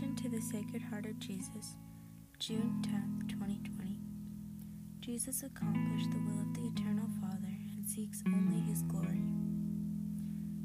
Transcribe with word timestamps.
To 0.00 0.28
the 0.28 0.40
Sacred 0.40 0.80
Heart 0.80 1.04
of 1.04 1.18
Jesus, 1.18 1.76
June 2.38 2.80
10, 2.82 3.26
2020. 3.28 3.98
Jesus 5.00 5.42
accomplished 5.42 6.10
the 6.10 6.18
will 6.18 6.40
of 6.40 6.54
the 6.54 6.66
Eternal 6.66 7.06
Father 7.20 7.52
and 7.76 7.86
seeks 7.86 8.22
only 8.26 8.60
His 8.60 8.82
glory. 8.84 9.20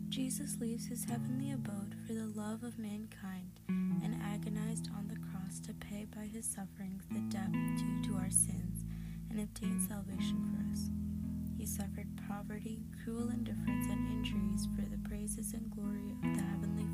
Jesus 0.07 0.57
leaves 0.61 0.85
His 0.87 1.03
heavenly 1.03 1.51
abode 1.51 1.93
for 2.07 2.13
the 2.13 2.31
love 2.39 2.63
of 2.63 2.79
mankind 2.79 3.59
and 3.67 4.17
agonized 4.33 4.87
on 4.97 5.09
the 5.09 5.19
cross 5.29 5.59
to 5.59 5.73
pay 5.73 6.05
by 6.05 6.23
His 6.23 6.45
sufferings 6.45 7.03
the 7.11 7.19
debt 7.27 7.51
due 7.51 8.09
to 8.09 8.15
our 8.17 8.31
sins 8.31 8.85
and 9.29 9.41
obtain 9.41 9.85
salvation 9.89 10.39
for 10.55 10.71
us. 10.71 10.89
He 11.57 11.65
suffered 11.65 12.07
poverty, 12.29 12.79
cruel 13.03 13.27
indifference, 13.29 13.87
and 13.91 14.07
injuries 14.07 14.69
for 14.73 14.83
the 14.83 15.03
praises 15.09 15.53
and 15.53 15.69
glory 15.69 16.15
of 16.15 16.21
the 16.21 16.41
Heavenly 16.43 16.86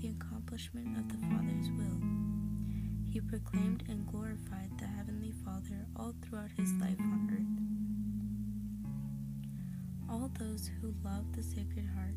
the 0.00 0.08
accomplishment 0.08 0.96
of 0.96 1.06
the 1.08 1.18
Father's 1.26 1.70
will. 1.76 2.00
He 3.10 3.20
proclaimed 3.20 3.84
and 3.88 4.06
glorified 4.06 4.70
the 4.78 4.86
Heavenly 4.86 5.32
Father 5.44 5.86
all 5.94 6.14
throughout 6.22 6.50
his 6.56 6.72
life 6.74 6.98
on 7.00 7.28
earth. 7.30 7.52
All 10.10 10.30
those 10.38 10.70
who 10.80 10.94
love 11.04 11.30
the 11.36 11.42
Sacred 11.42 11.84
Heart, 11.94 12.14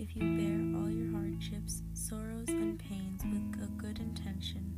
if 0.00 0.16
you 0.16 0.22
bear 0.22 0.58
all 0.80 0.90
your 0.90 1.12
hardships, 1.12 1.82
sorrows, 1.92 2.48
and 2.48 2.78
pains 2.80 3.22
with 3.22 3.62
a 3.62 3.70
good 3.80 4.00
intention, 4.00 4.74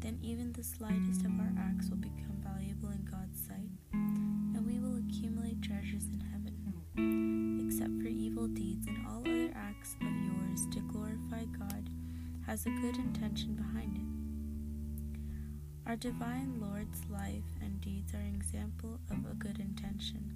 then 0.00 0.18
even 0.22 0.52
the 0.52 0.64
slightest 0.64 1.26
of 1.26 1.38
our 1.38 1.52
acts 1.58 1.90
will 1.90 1.98
become 1.98 2.40
valuable 2.42 2.88
in 2.88 3.04
God's 3.04 3.46
sight, 3.46 3.68
and 3.92 4.66
we 4.66 4.78
will 4.78 4.96
accumulate 4.96 5.60
treasures 5.60 6.08
has 12.56 12.64
a 12.64 12.80
good 12.80 12.96
intention 12.96 13.52
behind 13.52 13.98
it. 13.98 15.90
Our 15.90 15.96
divine 15.96 16.58
Lord's 16.58 17.04
life 17.10 17.44
and 17.60 17.78
deeds 17.82 18.14
are 18.14 18.24
an 18.24 18.34
example 18.34 18.98
of 19.10 19.18
a 19.30 19.34
good 19.34 19.60
intention. 19.60 20.32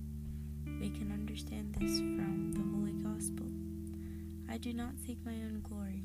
We 0.79 0.91
can 0.91 1.11
understand 1.13 1.77
this 1.77 1.99
from 1.99 2.53
the 2.53 2.77
Holy 2.77 2.93
Gospel. 2.93 3.47
I 4.53 4.59
do 4.59 4.75
not 4.75 4.99
seek 4.99 5.17
my 5.25 5.33
own 5.33 5.63
glory. 5.63 6.05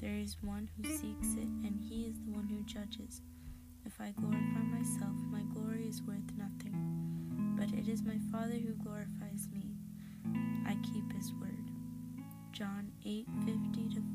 There 0.00 0.16
is 0.16 0.42
one 0.42 0.68
who 0.74 0.90
seeks 0.90 1.34
it, 1.34 1.46
and 1.62 1.78
he 1.80 2.06
is 2.06 2.16
the 2.18 2.32
one 2.32 2.48
who 2.48 2.64
judges. 2.64 3.22
If 3.86 4.00
I 4.00 4.10
glorify 4.10 4.64
myself, 4.74 5.14
my 5.30 5.42
glory 5.54 5.86
is 5.86 6.02
worth 6.02 6.34
nothing. 6.36 6.74
But 7.56 7.70
it 7.78 7.86
is 7.86 8.02
my 8.02 8.18
Father 8.32 8.58
who 8.58 8.74
glorifies 8.82 9.46
me. 9.52 9.76
I 10.66 10.76
keep 10.92 11.12
his 11.12 11.32
word. 11.34 11.70
John 12.50 12.90
8 13.06 13.28
50 13.46 13.94
to 13.94 14.13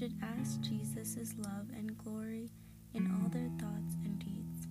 should 0.00 0.16
ask 0.40 0.58
Jesus' 0.62 1.34
love 1.36 1.68
and 1.76 1.98
glory 1.98 2.50
in 2.94 3.06
all 3.12 3.28
their 3.28 3.50
thoughts 3.58 3.96
and 4.02 4.18
deeds. 4.18 4.66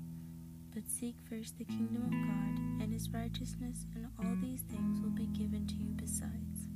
But 0.73 0.89
seek 0.89 1.17
first 1.29 1.55
the 1.59 1.65
kingdom 1.65 2.01
of 2.01 2.09
God 2.09 2.81
and 2.81 2.91
his 2.91 3.11
righteousness, 3.11 3.85
and 3.93 4.07
all 4.17 4.35
these 4.41 4.61
things 4.61 4.99
will 4.99 5.11
be 5.11 5.27
given 5.27 5.67
to 5.67 5.75
you 5.75 5.91
besides. 5.91 6.67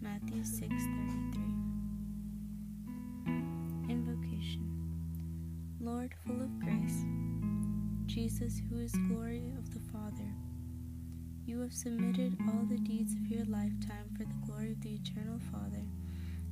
Matthew 0.00 0.44
6 0.44 0.60
33. 0.60 1.42
Invocation 3.90 4.70
Lord, 5.80 6.14
full 6.24 6.40
of 6.42 6.60
grace, 6.60 7.04
Jesus, 8.06 8.62
who 8.70 8.78
is 8.78 8.92
glory 9.08 9.52
of 9.58 9.74
the 9.74 9.80
Father, 9.90 10.30
you 11.44 11.60
have 11.60 11.72
submitted 11.72 12.38
all 12.46 12.66
the 12.68 12.78
deeds 12.78 13.14
of 13.14 13.26
your 13.26 13.44
lifetime 13.46 14.14
for 14.16 14.22
the 14.22 14.46
glory 14.46 14.70
of 14.70 14.80
the 14.80 14.94
eternal 14.94 15.40
Father 15.50 15.82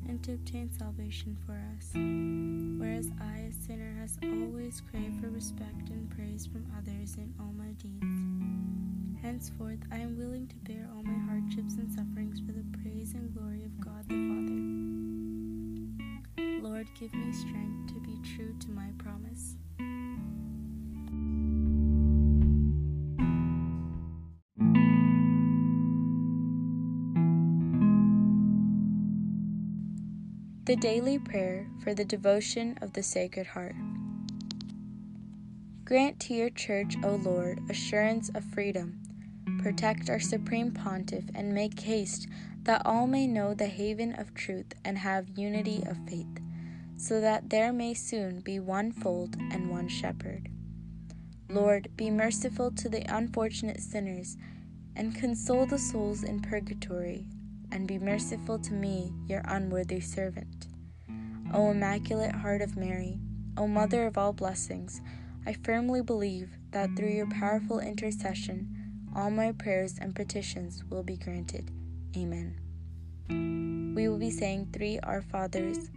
and 0.09 0.23
to 0.25 0.33
obtain 0.35 0.71
salvation 0.71 1.37
for 1.47 1.53
us. 1.53 1.91
Whereas 1.95 3.11
I, 3.21 3.47
a 3.49 3.53
sinner, 3.53 3.95
has 4.01 4.19
always 4.23 4.81
craved 4.91 5.21
for 5.21 5.29
respect 5.31 5.89
and 5.91 6.11
praise 6.11 6.47
from 6.47 6.67
others 6.77 7.17
in 7.17 7.33
all 7.39 7.53
my 7.53 7.73
deeds. 7.73 9.23
Henceforth, 9.23 9.79
I 9.91 9.99
am 9.99 10.17
willing 10.19 10.47
to 10.49 10.57
bear 10.57 10.89
all 10.95 11.03
my 11.03 11.19
hardships 11.31 11.75
and 11.75 11.91
sufferings 11.93 12.41
for 12.41 12.53
the 12.53 12.65
praise 12.83 13.15
and 13.15 13.33
glory 13.35 13.65
of 13.65 13.79
God 13.81 14.09
the 14.09 14.15
Father. 14.29 14.61
Lord, 16.69 16.87
give 16.99 17.15
me 17.15 17.33
strength 17.33 17.93
to 17.95 18.01
be 18.01 18.19
true 18.37 18.55
to 18.61 18.71
my 18.71 18.89
promise. 18.99 19.57
The 30.73 30.77
Daily 30.77 31.19
Prayer 31.19 31.67
for 31.85 31.93
the 31.93 32.03
Devotion 32.03 32.79
of 32.81 32.95
the 32.95 33.03
Sacred 33.03 33.49
Heart. 33.49 33.75
Grant 35.85 36.19
to 36.21 36.33
your 36.33 36.49
Church, 36.49 36.97
O 37.05 37.17
Lord, 37.17 37.61
assurance 37.69 38.31
of 38.31 38.43
freedom. 38.43 38.99
Protect 39.59 40.09
our 40.09 40.19
Supreme 40.19 40.71
Pontiff 40.71 41.25
and 41.35 41.53
make 41.53 41.79
haste 41.79 42.27
that 42.63 42.81
all 42.87 43.07
may 43.07 43.27
know 43.27 43.53
the 43.53 43.67
haven 43.67 44.15
of 44.15 44.33
truth 44.33 44.73
and 44.83 44.97
have 44.97 45.37
unity 45.37 45.85
of 45.87 45.99
faith, 46.09 46.41
so 46.97 47.21
that 47.21 47.51
there 47.51 47.71
may 47.71 47.93
soon 47.93 48.41
be 48.41 48.59
one 48.59 48.93
fold 48.93 49.37
and 49.51 49.69
one 49.69 49.89
shepherd. 49.89 50.49
Lord, 51.51 51.91
be 51.99 52.09
merciful 52.09 52.71
to 52.71 52.89
the 52.89 53.05
unfortunate 53.15 53.83
sinners 53.83 54.39
and 54.97 55.15
console 55.15 55.67
the 55.67 55.79
souls 55.79 56.23
in 56.23 56.41
purgatory 56.41 57.27
and 57.73 57.89
be 57.89 57.99
merciful 57.99 58.59
to 58.59 58.75
me, 58.75 59.13
your 59.27 59.43
unworthy 59.47 60.01
servant. 60.01 60.67
O 61.55 61.71
Immaculate 61.71 62.35
Heart 62.35 62.61
of 62.63 62.77
Mary, 62.77 63.19
O 63.57 63.67
Mother 63.67 64.07
of 64.07 64.17
all 64.17 64.33
blessings, 64.33 65.01
I 65.47 65.55
firmly 65.65 66.03
believe 66.03 66.51
that 66.71 66.91
through 66.97 67.11
your 67.11 67.29
powerful 67.29 67.81
intercession, 67.81 68.69
all 69.17 69.31
my 69.31 69.53
prayers 69.53 69.99
and 69.99 70.15
petitions 70.15 70.85
will 70.89 71.03
be 71.03 71.17
granted. 71.17 71.71
Amen. 72.17 72.59
We 73.97 74.09
will 74.09 74.19
be 74.19 74.31
saying 74.31 74.69
three 74.73 74.99
Our 75.01 75.23
Fathers, 75.23 75.91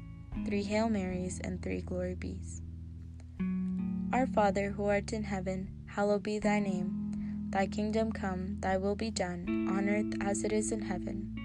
three 0.45 0.63
Hail 0.63 0.89
Marys, 0.89 1.39
and 1.43 1.61
three 1.61 1.81
Glory 1.81 2.15
Be's. 2.15 2.61
Our 4.13 4.27
Father, 4.27 4.71
who 4.71 4.85
art 4.85 5.13
in 5.13 5.23
heaven, 5.23 5.69
hallowed 5.87 6.23
be 6.23 6.39
thy 6.39 6.59
name. 6.59 7.47
Thy 7.49 7.67
kingdom 7.67 8.11
come, 8.11 8.57
thy 8.59 8.77
will 8.77 8.95
be 8.95 9.11
done, 9.11 9.67
on 9.69 9.89
earth 9.89 10.13
as 10.21 10.43
it 10.43 10.51
is 10.51 10.71
in 10.71 10.81
heaven. 10.81 11.44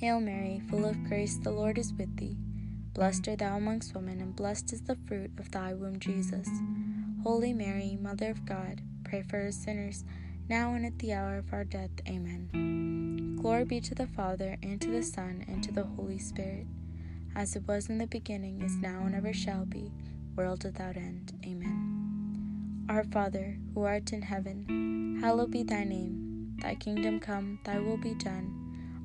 Hail 0.00 0.18
Mary, 0.18 0.62
full 0.70 0.86
of 0.86 1.04
grace, 1.04 1.36
the 1.36 1.50
Lord 1.50 1.76
is 1.76 1.92
with 1.92 2.16
thee. 2.16 2.38
Blessed 2.94 3.28
art 3.28 3.40
thou 3.40 3.58
amongst 3.58 3.94
women, 3.94 4.22
and 4.22 4.34
blessed 4.34 4.72
is 4.72 4.80
the 4.80 4.96
fruit 5.06 5.30
of 5.38 5.50
thy 5.50 5.74
womb, 5.74 5.98
Jesus. 5.98 6.48
Holy 7.22 7.52
Mary, 7.52 7.98
Mother 8.00 8.30
of 8.30 8.46
God, 8.46 8.80
pray 9.04 9.20
for 9.20 9.46
us 9.46 9.56
sinners, 9.56 10.06
now 10.48 10.72
and 10.72 10.86
at 10.86 10.98
the 11.00 11.12
hour 11.12 11.36
of 11.36 11.52
our 11.52 11.64
death. 11.64 11.90
Amen. 12.08 13.36
Glory 13.42 13.66
be 13.66 13.78
to 13.78 13.94
the 13.94 14.06
Father, 14.06 14.56
and 14.62 14.80
to 14.80 14.88
the 14.88 15.02
Son, 15.02 15.44
and 15.46 15.62
to 15.64 15.70
the 15.70 15.84
Holy 15.84 16.18
Spirit, 16.18 16.66
as 17.36 17.54
it 17.54 17.68
was 17.68 17.90
in 17.90 17.98
the 17.98 18.06
beginning, 18.06 18.62
is 18.62 18.76
now, 18.76 19.02
and 19.04 19.14
ever 19.14 19.34
shall 19.34 19.66
be, 19.66 19.92
world 20.34 20.64
without 20.64 20.96
end. 20.96 21.34
Amen. 21.44 22.86
Our 22.88 23.04
Father, 23.04 23.58
who 23.74 23.82
art 23.82 24.14
in 24.14 24.22
heaven, 24.22 25.18
hallowed 25.20 25.50
be 25.50 25.62
thy 25.62 25.84
name. 25.84 26.56
Thy 26.62 26.74
kingdom 26.74 27.20
come, 27.20 27.58
thy 27.64 27.78
will 27.80 27.98
be 27.98 28.14
done 28.14 28.59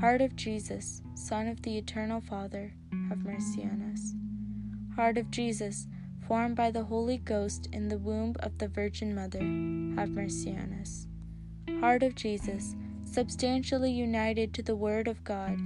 Heart 0.00 0.22
of 0.22 0.34
Jesus, 0.34 1.02
Son 1.14 1.46
of 1.46 1.60
the 1.60 1.76
Eternal 1.76 2.22
Father, 2.22 2.72
have 3.10 3.18
mercy 3.18 3.64
on 3.64 3.92
us. 3.92 4.14
Heart 4.96 5.18
of 5.18 5.30
Jesus, 5.30 5.88
formed 6.26 6.56
by 6.56 6.70
the 6.70 6.84
Holy 6.84 7.18
Ghost 7.18 7.68
in 7.70 7.88
the 7.88 7.98
womb 7.98 8.34
of 8.40 8.56
the 8.56 8.68
Virgin 8.68 9.14
Mother, 9.14 9.40
have 10.00 10.08
mercy 10.08 10.52
on 10.52 10.74
us. 10.80 11.06
Heart 11.80 12.02
of 12.02 12.14
Jesus, 12.14 12.74
substantially 13.04 13.92
united 13.92 14.54
to 14.54 14.62
the 14.62 14.74
Word 14.74 15.06
of 15.06 15.22
God, 15.22 15.58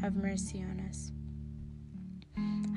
have 0.00 0.16
mercy 0.16 0.64
on 0.64 0.80
us. 0.88 1.12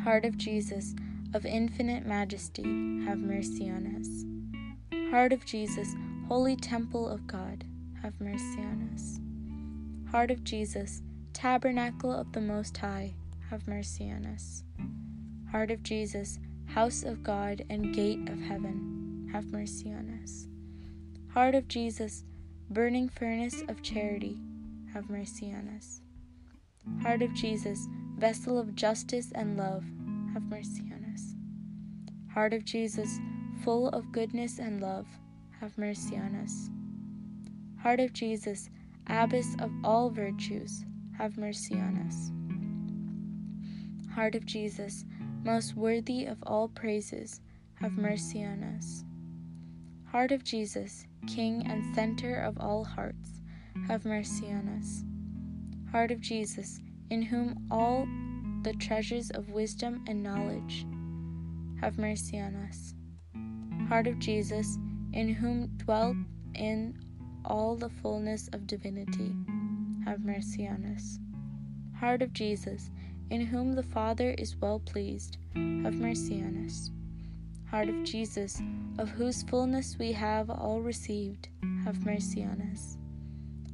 Heart 0.03 0.25
of 0.25 0.38
Jesus, 0.38 0.94
of 1.33 1.44
infinite 1.44 2.06
majesty, 2.06 2.61
have 3.06 3.17
mercy 3.17 3.67
on 3.67 3.95
us. 3.97 5.09
Heart 5.09 5.33
of 5.33 5.44
Jesus, 5.44 5.95
holy 6.27 6.56
temple 6.56 7.09
of 7.09 7.25
God, 7.25 7.63
have 8.03 8.13
mercy 8.21 8.59
on 8.59 8.91
us. 8.94 9.19
Heart 10.11 10.31
of 10.31 10.44
Jesus, 10.44 11.03
tabernacle 11.33 12.11
of 12.11 12.31
the 12.31 12.41
Most 12.41 12.75
High, 12.75 13.13
have 13.51 13.67
mercy 13.67 14.09
on 14.09 14.25
us. 14.25 14.63
Heart 15.51 15.69
of 15.69 15.83
Jesus, 15.83 16.39
house 16.65 17.03
of 17.03 17.21
God 17.21 17.63
and 17.69 17.94
gate 17.94 18.27
of 18.27 18.41
heaven, 18.41 19.29
have 19.31 19.51
mercy 19.51 19.91
on 19.91 20.19
us. 20.23 20.47
Heart 21.31 21.53
of 21.53 21.67
Jesus, 21.67 22.23
burning 22.71 23.07
furnace 23.07 23.61
of 23.67 23.83
charity, 23.83 24.39
have 24.94 25.11
mercy 25.11 25.53
on 25.53 25.71
us. 25.77 26.01
Heart 27.03 27.21
of 27.21 27.31
Jesus, 27.35 27.88
vessel 28.17 28.57
of 28.57 28.73
justice 28.73 29.31
and 29.35 29.57
love, 29.57 29.83
have 30.33 30.44
mercy 30.50 30.91
on 30.91 31.06
us. 31.13 31.35
Heart 32.33 32.53
of 32.56 32.65
Jesus, 32.65 33.19
full 33.63 33.89
of 33.89 34.11
goodness 34.11 34.57
and 34.57 34.81
love, 34.81 35.06
have 35.59 35.77
mercy 35.77 36.17
on 36.17 36.33
us. 36.33 36.71
Heart 37.83 38.00
of 38.00 38.11
Jesus, 38.11 38.71
abbess 39.09 39.56
of 39.59 39.71
all 39.83 40.09
virtues, 40.09 40.85
have 41.17 41.38
mercy 41.38 41.75
on 41.75 41.97
us. 42.07 42.31
Heart 44.13 44.35
of 44.35 44.45
Jesus, 44.45 45.06
most 45.44 45.75
worthy 45.75 46.25
of 46.25 46.38
all 46.44 46.67
praises, 46.67 47.41
have 47.75 47.94
mercy 47.94 48.44
on 48.44 48.63
us. 48.63 49.03
Heart 50.11 50.31
of 50.31 50.44
Jesus, 50.44 51.06
King 51.27 51.65
and 51.67 51.95
center 51.95 52.35
of 52.35 52.59
all 52.59 52.83
hearts, 52.83 53.41
have 53.88 54.06
mercy 54.06 54.47
on 54.47 54.67
us. 54.79 55.03
Heart 55.91 56.11
of 56.11 56.21
Jesus, 56.21 56.79
in 57.09 57.21
whom 57.21 57.67
all 57.71 58.07
the 58.63 58.73
treasures 58.73 59.29
of 59.31 59.50
wisdom 59.50 60.03
and 60.07 60.21
knowledge 60.21 60.85
have 61.81 61.97
mercy 61.97 62.39
on 62.39 62.56
us. 62.56 62.94
Heart 63.88 64.07
of 64.07 64.19
Jesus, 64.19 64.77
in 65.13 65.29
whom 65.29 65.67
dwelt 65.77 66.15
in 66.56 66.97
all 67.49 67.75
the 67.75 67.89
fullness 67.89 68.47
of 68.53 68.67
divinity, 68.67 69.35
have 70.05 70.23
mercy 70.23 70.67
on 70.67 70.85
us. 70.95 71.19
Heart 71.99 72.21
of 72.21 72.31
Jesus, 72.31 72.89
in 73.29 73.41
whom 73.41 73.73
the 73.73 73.83
Father 73.83 74.35
is 74.37 74.55
well 74.55 74.79
pleased, 74.79 75.37
have 75.55 75.95
mercy 75.95 76.41
on 76.41 76.65
us. 76.65 76.91
Heart 77.69 77.89
of 77.89 78.03
Jesus, 78.03 78.61
of 78.97 79.09
whose 79.09 79.43
fullness 79.43 79.97
we 79.99 80.11
have 80.13 80.49
all 80.49 80.81
received, 80.81 81.49
have 81.83 82.05
mercy 82.05 82.43
on 82.43 82.61
us. 82.71 82.97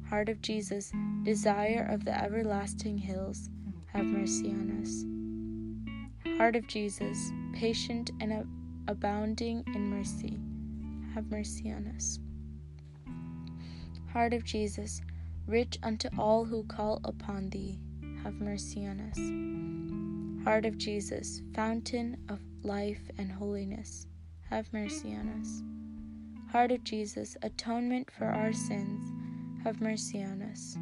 Heart 0.08 0.28
of 0.28 0.40
Jesus, 0.42 0.92
desire 1.22 1.88
of 1.90 2.04
the 2.04 2.16
everlasting 2.22 2.98
hills, 2.98 3.48
have 3.92 4.04
mercy 4.04 4.50
on 4.50 4.80
us. 4.82 6.36
Heart 6.38 6.56
of 6.56 6.66
Jesus, 6.66 7.32
patient 7.54 8.10
and 8.20 8.46
abounding 8.88 9.64
in 9.74 9.88
mercy, 9.88 10.38
have 11.14 11.30
mercy 11.30 11.70
on 11.70 11.90
us. 11.96 12.18
Heart 14.16 14.32
of 14.32 14.44
Jesus, 14.44 15.02
rich 15.46 15.78
unto 15.82 16.08
all 16.18 16.46
who 16.46 16.64
call 16.64 17.02
upon 17.04 17.50
thee, 17.50 17.78
have 18.22 18.40
mercy 18.40 18.86
on 18.86 18.98
us. 18.98 20.42
Heart 20.42 20.64
of 20.64 20.78
Jesus, 20.78 21.42
fountain 21.54 22.16
of 22.30 22.40
life 22.62 23.10
and 23.18 23.30
holiness, 23.30 24.06
have 24.48 24.72
mercy 24.72 25.14
on 25.14 25.28
us. 25.38 26.50
Heart 26.50 26.72
of 26.72 26.82
Jesus, 26.82 27.36
atonement 27.42 28.10
for 28.10 28.24
our 28.24 28.54
sins, 28.54 29.04
have 29.62 29.82
mercy 29.82 30.22
on 30.22 30.40
us. 30.40 30.78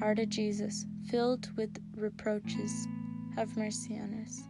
Heart 0.00 0.18
of 0.18 0.28
Jesus, 0.28 0.86
filled 1.08 1.56
with 1.56 1.80
reproaches, 1.94 2.88
have 3.36 3.56
mercy 3.56 3.96
on 3.96 4.12
us. 4.26 4.42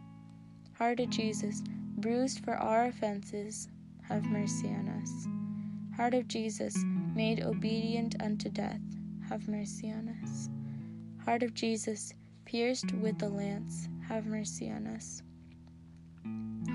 Heart 0.75 1.01
of 1.01 1.11
Jesus, 1.11 1.61
bruised 1.97 2.43
for 2.43 2.55
our 2.55 2.87
offenses, 2.87 3.67
have 4.09 4.25
mercy 4.25 4.69
on 4.69 4.89
us. 4.89 5.34
Heart 5.97 6.13
of 6.13 6.27
Jesus, 6.27 6.75
made 7.15 7.41
obedient 7.41 8.21
unto 8.21 8.49
death, 8.49 8.81
have 9.29 9.47
mercy 9.47 9.89
on 9.89 10.13
us. 10.23 10.49
Heart 11.23 11.43
of 11.43 11.53
Jesus, 11.53 12.13
pierced 12.43 12.91
with 12.95 13.17
the 13.17 13.29
lance, 13.29 13.87
have 14.05 14.25
mercy 14.25 14.69
on 14.69 14.87
us. 14.87 15.23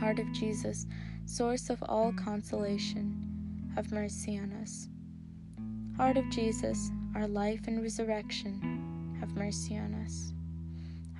Heart 0.01 0.21
of 0.21 0.33
Jesus, 0.33 0.87
source 1.27 1.69
of 1.69 1.83
all 1.87 2.15
consolation, 2.15 3.71
have 3.75 3.93
mercy 3.93 4.39
on 4.39 4.53
us. 4.63 4.89
Heart 5.99 6.17
of 6.17 6.31
Jesus, 6.31 6.91
our 7.15 7.29
life 7.29 7.61
and 7.67 7.83
resurrection, 7.83 9.17
have 9.21 9.37
mercy 9.37 9.77
on 9.77 9.95
us. 9.97 10.33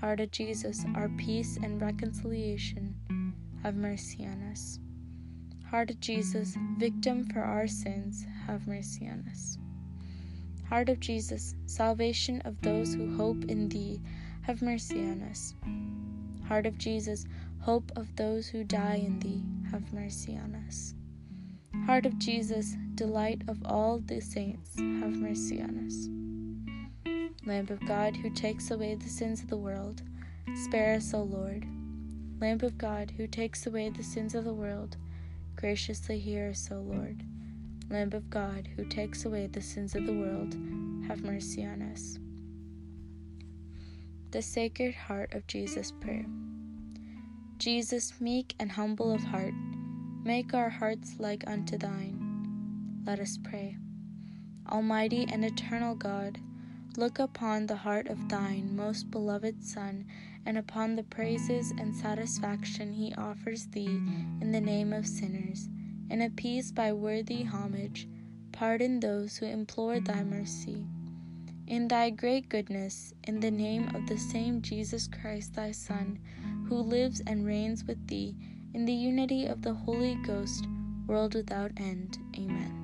Heart 0.01 0.21
of 0.21 0.31
Jesus, 0.31 0.87
our 0.95 1.11
peace 1.19 1.59
and 1.63 1.83
reconciliation, 1.83 2.95
have 3.63 3.75
mercy 3.75 4.25
on 4.25 4.43
us. 4.51 4.79
Heart 5.71 5.91
of 5.91 6.01
Jesus, 6.01 6.57
victim 6.79 7.29
for 7.33 7.43
our 7.43 7.69
sins, 7.69 8.27
have 8.49 8.67
mercy 8.67 9.07
on 9.07 9.25
us. 9.31 9.57
Heart 10.69 10.89
of 10.89 10.99
Jesus, 10.99 11.55
salvation 11.67 12.41
of 12.41 12.61
those 12.61 12.93
who 12.93 13.17
hope 13.17 13.45
in 13.45 13.69
Thee, 13.69 14.01
have 14.43 14.63
mercy 14.63 14.99
on 14.99 15.23
us. 15.31 15.55
Heart 16.49 16.67
of 16.67 16.77
Jesus, 16.77 17.25
hope 17.61 17.93
of 17.95 18.17
those 18.17 18.49
who 18.49 18.65
die 18.65 18.97
in 18.97 19.21
Thee, 19.21 19.45
have 19.71 19.93
mercy 19.93 20.37
on 20.37 20.61
us. 20.67 20.95
Heart 21.87 22.05
of 22.05 22.19
Jesus, 22.19 22.75
delight 22.97 23.43
of 23.47 23.59
all 23.65 24.01
the 24.01 24.21
saints, 24.21 24.77
have 24.77 25.15
mercy 25.15 25.63
on 25.63 25.87
us. 25.87 27.31
Lamb 27.47 27.69
of 27.71 27.87
God, 27.87 28.17
who 28.17 28.31
takes 28.31 28.73
away 28.73 28.97
the 28.97 29.09
sins 29.09 29.41
of 29.41 29.49
the 29.49 29.57
world, 29.57 30.03
spare 30.65 30.97
us, 30.97 31.15
O 31.15 31.23
Lord. 31.23 31.65
Lamb 32.41 32.59
of 32.63 32.77
God, 32.77 33.13
who 33.17 33.29
takes 33.29 33.69
away 33.69 33.89
the 33.89 34.03
sins 34.03 34.35
of 34.35 34.45
the 34.45 34.53
world, 34.53 34.97
graciously 35.61 36.19
hear 36.19 36.49
us, 36.49 36.71
O 36.73 36.77
Lord. 36.77 37.23
Lamb 37.91 38.13
of 38.15 38.31
God, 38.31 38.67
who 38.77 38.85
takes 38.85 39.27
away 39.27 39.47
the 39.47 39.61
sins 39.61 39.95
of 39.95 40.07
the 40.07 40.13
world, 40.13 40.55
have 41.07 41.23
mercy 41.23 41.67
on 41.67 41.83
us. 41.83 42.19
The 44.31 44.41
Sacred 44.41 44.95
Heart 44.95 45.35
of 45.35 45.47
Jesus 45.47 45.93
Prayer. 46.01 46.25
Jesus, 47.59 48.19
meek 48.21 48.55
and 48.59 48.73
humble 48.73 49.13
of 49.13 49.23
heart, 49.23 49.53
make 50.25 50.55
our 50.55 50.71
hearts 50.71 51.17
like 51.19 51.45
unto 51.47 51.77
thine. 51.77 53.03
Let 53.05 53.21
us 53.21 53.39
pray. 53.45 53.77
Almighty 54.71 55.27
and 55.31 55.45
eternal 55.45 55.95
God, 55.95 56.39
Look 56.97 57.19
upon 57.19 57.67
the 57.67 57.77
heart 57.77 58.09
of 58.09 58.29
thine 58.29 58.77
most 58.77 59.11
beloved 59.11 59.63
Son, 59.65 60.07
and 60.45 60.59
upon 60.59 60.97
the 60.97 61.03
praises 61.05 61.71
and 61.71 61.95
satisfaction 61.95 62.93
he 62.93 63.15
offers 63.15 63.67
thee 63.67 64.01
in 64.41 64.51
the 64.53 64.61
name 64.61 64.93
of 64.93 65.07
sinners, 65.07 65.69
and 66.11 66.23
appease 66.23 66.73
by 66.73 66.93
worthy 66.93 67.45
homage, 67.45 68.09
pardon 68.53 69.01
those 69.01 69.37
who 69.39 69.47
implore 69.47 70.01
thy 70.01 70.25
mercy. 70.25 70.85
in 71.71 71.87
thy 71.87 72.11
great 72.11 72.49
goodness, 72.49 73.15
in 73.25 73.39
the 73.39 73.51
name 73.51 73.95
of 73.95 74.07
the 74.09 74.19
same 74.19 74.61
Jesus 74.61 75.07
Christ, 75.09 75.55
thy 75.55 75.71
Son, 75.71 76.19
who 76.69 76.75
lives 76.75 77.23
and 77.27 77.47
reigns 77.47 77.85
with 77.85 78.05
thee, 78.09 78.35
in 78.75 78.85
the 78.85 78.93
unity 78.93 79.47
of 79.47 79.63
the 79.63 79.75
Holy 79.75 80.17
Ghost, 80.27 80.67
world 81.07 81.35
without 81.35 81.71
end. 81.77 82.19
Amen. 82.37 82.80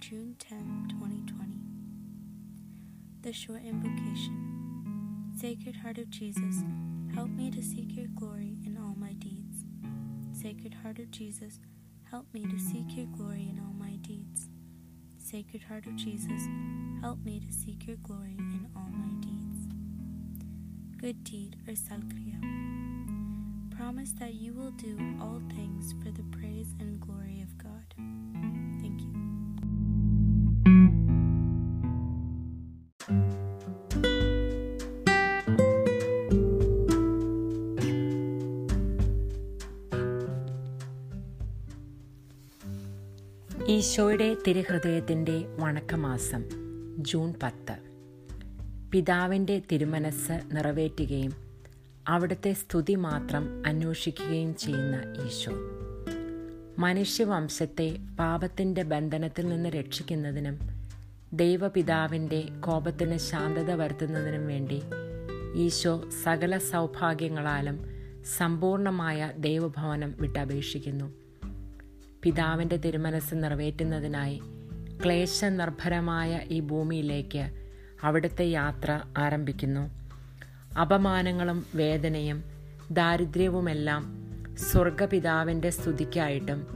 June 0.00 0.34
10, 0.38 0.86
2020. 0.88 1.60
The 3.20 3.34
short 3.34 3.62
invocation 3.62 5.34
Sacred 5.38 5.76
Heart 5.76 5.98
of 5.98 6.08
Jesus, 6.08 6.64
help 7.14 7.28
me 7.28 7.50
to 7.50 7.62
seek 7.62 7.94
your 7.94 8.06
glory 8.14 8.56
in 8.64 8.78
all 8.78 8.94
my 8.96 9.12
deeds. 9.12 9.64
Sacred 10.32 10.72
Heart 10.82 11.00
of 11.00 11.10
Jesus, 11.10 11.60
help 12.10 12.24
me 12.32 12.46
to 12.46 12.58
seek 12.58 12.96
your 12.96 13.06
glory 13.06 13.42
in 13.50 13.60
all 13.60 13.74
my 13.74 13.96
deeds. 13.96 14.48
Sacred 15.18 15.64
Heart 15.64 15.86
of 15.86 15.96
Jesus, 15.96 16.48
help 17.02 17.22
me 17.22 17.38
to 17.38 17.52
seek 17.52 17.86
your 17.86 17.98
glory 17.98 18.36
in 18.38 18.68
all 18.74 18.88
my 18.90 19.12
deeds. 19.20 19.68
Good 20.96 21.22
deed 21.24 21.56
or 21.68 21.74
Salkriya. 21.74 22.40
Promise 23.76 24.12
that 24.12 24.32
you 24.32 24.54
will 24.54 24.72
do 24.72 24.96
all 25.20 25.42
things 25.54 25.92
for 26.02 26.10
the 26.10 26.24
praise 26.34 26.74
and 26.80 26.98
glory 27.00 27.42
of 27.42 27.58
God. 27.58 28.69
ഈശോയുടെ 43.80 44.36
തിരുഹൃദയത്തിന്റെ 44.46 45.44
വണക്കമാസം 45.58 46.44
June 46.98 47.34
പത്ത്. 47.42 47.76
പിതാവിന്റെ 48.92 49.62
തിരുമനസ് 49.72 50.40
നിറവേറ്റുകയും 50.52 51.32
അവിടുത്തെ 52.08 52.52
സ്തുതി 52.52 52.94
മാത്രം 52.94 53.62
അന്വേഷിക്കുകയും 53.66 54.56
ചെയ്യുന്ന 54.56 55.26
ഈശോ. 55.26 55.52
മനുഷ്യവംശത്തെ 56.78 57.98
പാപത്തിന്റെ 58.18 58.82
ബന്ധനത്തിൽ 58.82 59.48
നിന്ന് 59.48 59.68
രക്ഷിക്കുന്നതിനും 59.68 60.58
ദൈവപിതാവിന്റെ 61.32 62.48
കോപത്തിന് 62.60 63.16
ശാന്തത 63.16 63.70
വരുത്തുന്നതിനും 63.70 64.46
വേണ്ടി 64.46 64.82
ഈശോ 65.54 66.04
സകല 66.22 66.58
സൗഭാഗ്യങ്ങളാലും 66.58 67.84
സമ്പൂർണമായ 68.38 69.32
ദൈവഭവനം 69.38 70.14
വിട്ടപേക്ഷിക്കുന്നു. 70.20 71.19
പിതാവിന്റെ 72.22 72.76
തിരുമനസ് 72.76 73.34
നിറവേറ്റുന്നതിനായി 73.34 74.40
ക്ലേശനിർഭരമായ 75.04 76.40
ഈ 76.48 76.60
ഭൂമിയിലേക്ക് 76.60 77.50
അവിടുത്തെ 78.04 78.44
യാത്ര 78.44 79.00
ആരംഭിക്കുന്നു. 79.18 79.90
അപമാനങ്ങളും 80.80 81.66
വേദനയും 81.74 82.44
ദാരിദ്ര്യവുമെല്ലാം 82.90 84.02
സ്വർഗപിതാവിന്റെ 84.58 85.70
സ്തുതിക്കായിട്ടും 85.70 86.66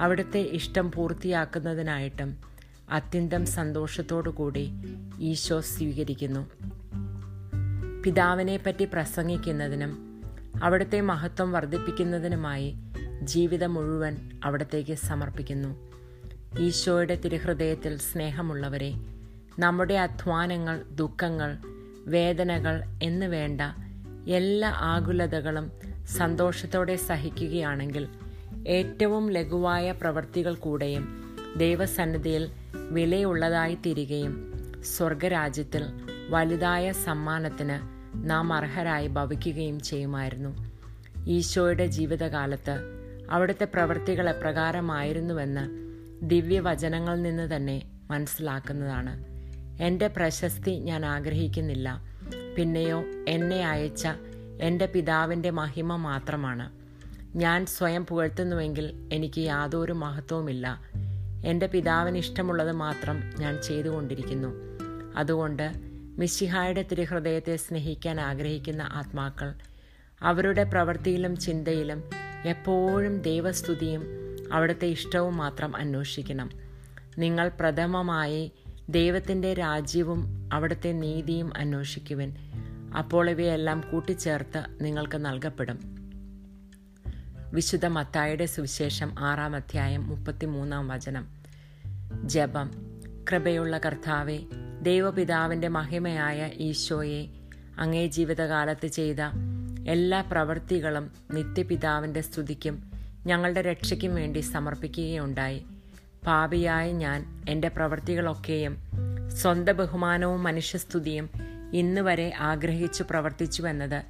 അവിടുത്തെ 0.00 0.38
ഇഷ്ടം 0.38 0.92
പൂർത്തിയാക്കുന്നതിനായിട്ടും 0.92 2.36
അത്യന്തം 2.90 3.46
സന്തോഷത്തോടുകൂടി 3.46 4.70
ഈശോ 5.20 5.60
സ്വീകരിക്കുന്നു. 5.60 6.50
പിതാവിനെപ്പറ്റി 8.02 8.84
പ്രസംഗിക്കുന്നതിനും 8.84 10.22
അവിടുത്തെ 10.62 11.00
മഹത്വം 11.00 11.52
വർദ്ധിപ്പിക്കുന്നതിനുമായി 11.52 12.74
ജീവിതം 13.26 13.74
മുഴുവൻ 13.74 14.30
അവിടത്തേക്ക് 14.44 14.94
സമർപ്പിക്കുന്നു. 14.94 15.90
ഈശോയുടെ 16.60 17.14
തിരുഹൃദയത്തിൽ 17.14 17.98
സ്നേഹമുള്ളവരെ 17.98 18.94
നമ്മുടെ 19.58 19.94
അധ്വാനങ്ങൾ 19.94 20.82
ദുഃഖങ്ങൾ 20.94 21.58
വേദനകൾ 22.06 22.82
എന്ന് 23.02 23.26
വേണ്ട 23.26 23.60
എല്ലാ 24.28 24.70
ആകുലതകളും 24.70 25.72
സന്തോഷത്തോടെ 26.06 26.96
സഹിക്കുകയാണെങ്കിൽ 26.96 28.08
ഏറ്റവും 28.66 29.30
ലഘുവായ 29.30 29.92
പ്രവൃത്തികൾ 29.92 30.54
കൂടെയും 30.54 31.04
ദൈവസന്നിധിയിൽ 31.56 32.50
വിലയുള്ളതായി 32.90 33.74
തീരുകയും 33.74 34.52
സ്വർഗരാജ്യത്തിൽ 34.84 35.82
വലുതായ 36.28 36.92
സമ്മാനത്തിന് 36.92 37.78
നാം 38.30 38.52
അർഹരായി 38.52 39.06
ഭവിക്കുകയും 39.06 39.80
ചെയ്യുമായിരുന്നു. 39.80 40.72
ഈശോയുടെ 41.26 41.86
ജീവിതകാലത്ത് 41.86 43.01
അവിടുത്തെ 43.32 43.64
പ്രവൃത്തികൾ 43.64 44.28
എപ്രകാരമായിരുന്നുവെന്ന് 44.28 45.64
ദിവ്യവചനങ്ങളിൽ 46.30 47.22
നിന്ന് 47.22 47.56
തന്നെ 47.56 47.82
മനസ്സിലാക്കുന്നതാണ്. 48.10 49.24
എന്റെ 49.82 50.08
പ്രശസ്തി 50.08 50.70
ഞാൻ 50.70 51.06
ആഗ്രഹിക്കുന്നില്ല. 51.06 52.02
പിന്നെയോ 52.56 53.04
എന്നെ 53.28 53.68
അയച്ച 53.68 54.08
എന്റെ 54.60 54.86
പിതാവിന്റെ 54.86 55.50
മഹിമ 55.50 55.96
മാത്രമാണ്. 55.96 56.72
ഞാൻ 57.36 57.66
സ്വയം 57.66 58.06
പുകഴ്ത്തുന്നുവെങ്കിൽ 58.06 59.08
എനിക്ക് 59.12 59.38
യാതൊരു 59.38 59.92
മഹത്വവുമില്ല. 59.92 60.80
എന്റെ 61.44 61.66
പിതാവിന് 61.66 62.18
ഇഷ്ടമുള്ളത് 62.18 62.72
മാത്രം 62.72 63.22
ഞാൻ 63.40 63.62
ചെയ്തുകൊണ്ടിരിക്കുന്നു. 63.62 64.48
അതുകൊണ്ട് 65.16 65.72
മിശിഹായുടെ 66.18 66.82
തിരുഹൃദയത്തെ 66.82 67.56
സ്നേഹിക്കാൻ 67.56 68.20
ആഗ്രഹിക്കുന്ന 68.20 68.82
ആത്മാക്കൾ 68.82 69.54
അവരുടെ 70.22 70.64
പ്രവൃത്തിയിലും 70.64 71.36
ചിന്തയിലും 71.36 72.04
എപ്പോഴും 72.46 73.22
ദൈവസ്തുതിയും 73.22 74.02
അവിടുത്തെ 74.52 74.86
ഇഷ്ടവും 74.86 75.36
മാത്രം 75.36 75.76
അന്വേഷിക്കണം. 75.76 76.50
നിങ്ങൾ 77.18 77.48
പ്രഥമമായി 77.48 78.52
ദൈവത്തിന്റെ 78.88 79.54
രാജ്യവും 79.54 80.48
അവിടുത്തെ 80.52 80.92
നീതിയും 80.92 81.52
അന്വേഷിക്കുവിൻ. 81.56 82.34
അപ്പോൾ 82.98 83.30
ഇവയെല്ലാം 83.30 83.84
കൂട്ടിച്ചേർത്ത് 83.92 84.64
നിങ്ങൾക്ക് 84.80 85.24
നൽകപ്പെടും. 85.24 85.78
വിശുദ്ധ 87.52 87.86
മത്തായുടെ 87.86 88.46
സുവിശേഷം 88.46 89.14
ആറാം 89.18 89.56
അധ്യായം 89.56 90.08
മുപ്പത്തിമൂന്നാം 90.08 90.88
വചനം. 90.88 91.28
ജപം. 92.24 92.70
കൃപയുള്ള 93.32 93.78
കർത്താവെ 93.78 94.38
ദൈവപിതാവിന്റെ 94.82 95.68
മഹിമയായ 95.68 96.50
ഈശോയെ 96.54 97.26
അങ്ങേ 97.78 98.06
ജീവിതകാലത്ത് 98.06 98.86
ചെയ്ത 98.86 99.16
എല്ലാ 99.88 100.20
പ്രവൃത്തികളും 100.20 101.10
നിത്യപിതാവിന്റെ 101.30 102.20
സ്തുതിക്കും 102.20 102.92
ഞങ്ങളുടെ 103.26 103.62
രക്ഷയ്ക്കും 103.62 104.14
വേണ്ടി 104.14 104.38
സമർപ്പിക്കുകയുണ്ടായി. 104.38 105.64
പാപിയായ 106.26 106.92
ഞാൻ 106.92 107.44
എന്റെ 107.48 107.68
പ്രവൃത്തികളൊക്കെയും 107.68 108.78
സ്വന്ത 109.28 109.68
ബഹുമാനവും 109.68 110.42
മനുഷ്യസ്തുതിയും 110.42 111.30
ഇന്ന് 111.72 112.00
വരെ 112.00 112.32
ആഗ്രഹിച്ചു 112.38 113.04
പ്രവർത്തിച്ചു 113.10 113.62
എന്നത് 113.62 114.04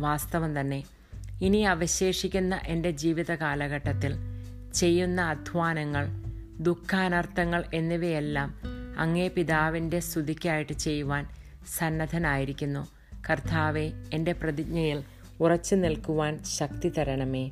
വാസ്തവം 0.00 0.60
തന്നെ. 0.60 0.84
ഇനി 1.42 1.58
അവശേഷിക്കുന്ന 1.58 2.60
എന്റെ 2.66 2.90
ജീവിത 2.90 3.34
കാലഘട്ടത്തിൽ 3.34 4.14
ചെയ്യുന്ന 4.74 5.20
അധ്വാനങ്ങൾ 5.20 6.08
ദുഃഖാനർത്ഥങ്ങൾ 6.60 7.64
എന്നിവയെല്ലാം 7.74 8.54
അങ്ങേ 8.98 9.28
പിതാവിന്റെ 9.28 10.00
സ്തുതിക്കായിട്ട് 10.00 10.72
ചെയ്യുവാൻ 10.72 11.28
സന്നദ്ധനായിരിക്കുന്നു. 11.78 12.91
കർത്താവെ 13.30 13.92
എന്റെ 14.12 14.32
പ്രതിജ്ഞയിൽ 14.32 15.02
ഉറച്ചു 15.40 15.74
നിൽക്കുവാൻ 15.74 16.42
ശക്തി 16.44 16.88
തരണമേ. 16.88 17.50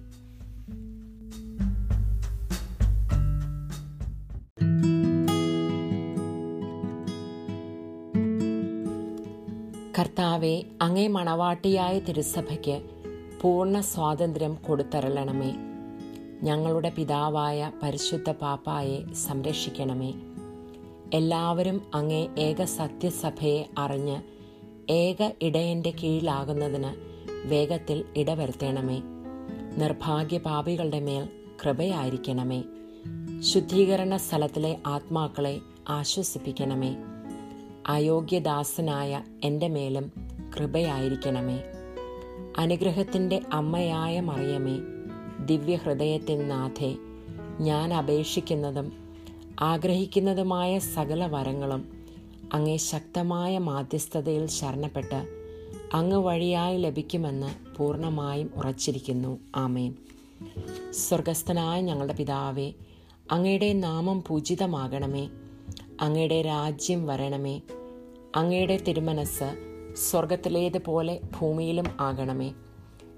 കർത്താവെ 9.99 10.65
അങ്ങേ 10.83 11.07
മണവാട്ടിയായ 11.07 11.99
തിരുസഭയ്ക്ക് 11.99 12.83
പൂർണ 13.43 13.81
സ്വാതന്ത്ര്യം 13.81 14.55
കൊടുത്തരളണമേ. 14.55 15.55
ഞങ്ങളുടെ 16.43 16.91
പിതാവായ 16.91 17.73
പരിശുദ്ധ 17.83 18.31
പാപ്പായെ 18.31 19.12
സംരക്ഷിക്കണമേ. 19.12 20.15
എല്ലാവരും 21.15 21.91
അങ്ങേ 21.95 22.29
ഏക 22.39 22.65
സത്യസഭയെ 22.65 23.69
അറിഞ്ഞ് 23.79 24.39
ഏക 24.90 25.30
ഇടയന്റെ 25.42 25.90
കീഴിലാകുന്നതിന് 25.90 26.94
വേഗത്തിൽ 27.49 28.04
ഇടവരുത്തണമേ. 28.16 29.02
നിർഭാഗ്യ 29.76 30.38
പാപികളുടെ 30.38 31.00
മേൽ 31.00 31.28
കൃപയായിരിക്കണമേ. 31.64 32.62
ശുദ്ധീകരണ 33.40 34.16
സ്ഥലത്തിലെ 34.16 34.78
ആത്മാക്കളെ 34.87 35.61
ആശ്വസിപ്പിക്കണമേ. 35.88 36.97
അയോഗ്യദാസനായ 37.87 39.23
എന്റെ 39.44 39.68
മേലും 39.68 40.12
കൃപയായിരിക്കണമേ. 40.56 41.62
അനുഗ്രഹത്തിന്റെ 42.59 43.40
അമ്മയായ 43.52 44.20
മറിയമേ 44.20 44.78
ദിവ്യഹൃദയത്തിൻ 45.47 46.49
നാഥേ 46.49 46.97
ഞാൻ 47.61 47.94
അപേക്ഷിക്കുന്നതും 47.94 48.92
ആഗ്രഹിക്കുന്നതുമായ 49.61 50.78
സകല 50.78 51.26
വരങ്ങളും 51.26 52.00
അങ്ങേ 52.52 52.76
ശക്തമായ 52.76 53.59
മാധ്യസ്ഥതയിൽ 53.59 54.47
ശരണപ്പെട്ട് 54.47 55.26
അങ്ങ് 55.95 56.16
വഴിയായി 56.16 56.78
ലഭിക്കുമെന്ന് 56.78 57.76
പൂർണമായും 57.76 58.50
ഉറച്ചിരിക്കുന്നു. 58.57 59.38
ആമേൻ. 59.57 59.95
സ്വർഗസ്ഥനായ 60.90 61.80
ഞങ്ങളുടെ 61.80 62.12
പിതാവേ 62.12 62.73
അങ്ങയുടെ 63.30 63.73
നാമം 63.73 64.25
പൂജിതമാകണമേ. 64.26 65.28
അങ്ങയുടെ 66.00 66.42
രാജ്യം 66.42 67.07
വരണമേ. 67.07 67.61
അങ്ങയുടെ 68.37 68.76
തിരുമനസ് 68.76 69.57
സ്വർഗത്തിലേതുപോലെ 69.97 71.21
ഭൂമിയിലും 71.40 71.85
ആകണമേ. 72.00 72.52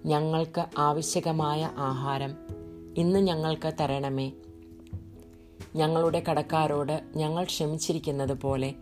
ഞങ്ങൾക്ക് 0.06 0.64
ആവശ്യകമായ 0.78 1.70
ആഹാരം 1.76 2.34
ഇന്ന് 2.96 3.20
ഞങ്ങൾക്ക് 3.20 3.72
തരണമേ. 3.80 4.32
ഞങ്ങളുടെ 5.76 6.22
കടക്കാരോട് 6.30 7.02
ഞങ്ങൾ 7.16 7.44
ക്ഷമിച്ചിരിക്കുന്നത് 7.44 8.40
പോലെ 8.40 8.74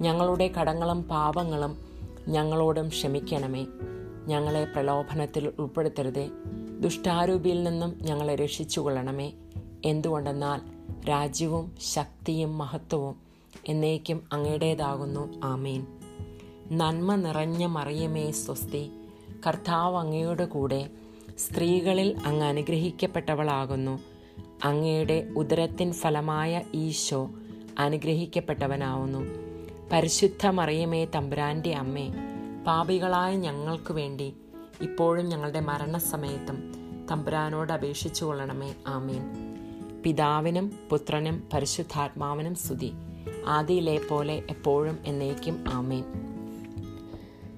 ഞങ്ങളുടെ 0.00 0.48
കടങ്ങളും 0.48 1.02
പാപങ്ങളും 1.02 1.76
ഞങ്ങളോടും 2.28 2.88
ക്ഷമിക്കണമേ. 2.88 3.66
ഞങ്ങളെ 4.26 4.64
പ്രലോഭനത്തിൽ 4.64 5.52
ഉൾപ്പെടുത്തരുതേ. 5.58 6.30
ദുഷ്ടാരൂപിയിൽ 6.80 7.64
നിന്നും 7.64 7.98
ഞങ്ങളെ 8.02 8.34
രക്ഷിച്ചുകൊള്ളണമേ. 8.34 9.32
എന്തുകൊണ്ടെന്നാൽ 9.84 10.60
രാജ്യവും 11.08 11.76
ശക്തിയും 11.80 12.58
മഹത്വവും 12.58 13.16
എന്നേക്കും 13.68 14.28
അങ്ങയുടേതാകുന്നു. 14.32 15.40
ആമേൻ. 15.44 15.86
നന്മ 16.70 17.14
നിറഞ്ഞ 17.14 17.66
മറിയമേ 17.66 18.30
സ്വസ്തി. 18.30 18.90
കർത്താവ് 19.46 19.96
അങ്ങയുടെ 19.96 20.44
കൂടെ 20.44 20.90
സ്ത്രീകളിൽ 21.38 22.16
അങ്ങ് 22.26 22.46
അനുഗ്രഹിക്കപ്പെട്ടവളാകുന്നു. 22.46 23.98
അങ്ങയുടെ 24.64 25.28
ഉദരത്തിൻ 25.36 25.92
ഫലമായ 25.92 26.62
ഈശോ 26.74 27.30
അനുഗ്രഹിക്കപ്പെട്ടവനാവുന്നു. 27.78 29.47
പരിശുദ്ധ 29.92 30.46
മറിയമേ 30.46 31.04
തമ്പുരാന്റെ 31.04 31.74
അമ്മേ 31.74 32.10
പാപികളായ 32.66 33.36
ഞങ്ങൾക്ക് 33.36 33.92
വേണ്ടി 33.92 34.34
ഇപ്പോഴും 34.80 35.26
ഞങ്ങളുടെ 35.26 35.60
മരണസമയത്തും 35.60 36.72
തമ്പുരാനോട് 37.10 37.72
അപേക്ഷിച്ചു 37.72 38.24
കൊള്ളണമേ 38.24 38.74
ആമേൻ. 38.86 39.22
പിതാവിനും 40.02 40.72
പുത്രനും 40.90 41.48
പരിശുദ്ധാത്മാവിനും 41.52 42.54
സ്തുതി. 42.54 42.92
ആദിയിലെ 43.46 44.00
പോലെ 44.10 44.42
എപ്പോഴും 44.50 44.98
എന്നേക്കും 45.06 45.64
ആമേൻ. 45.68 46.04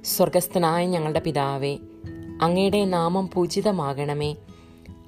സ്വർഗസ്ഥനായ 0.04 0.86
ഞങ്ങളുടെ 0.86 1.20
പിതാവേ 1.20 1.78
അങ്ങയുടെ 2.42 2.84
നാമം 2.84 3.30
പൂജിതമാകണമേ 3.34 4.36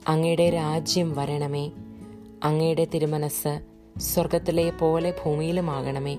അങ്ങയുടെ 0.09 0.51
രാജ്യം 0.51 1.15
വരണമേ 1.15 1.71
അങ്ങയുടെ 2.45 2.85
തിരുമനസ് 2.85 3.61
സ്വർഗത്തിലെ 3.99 4.71
പോലെ 4.71 5.15
ഭൂമിയിലുമാകണമേ 5.25 6.19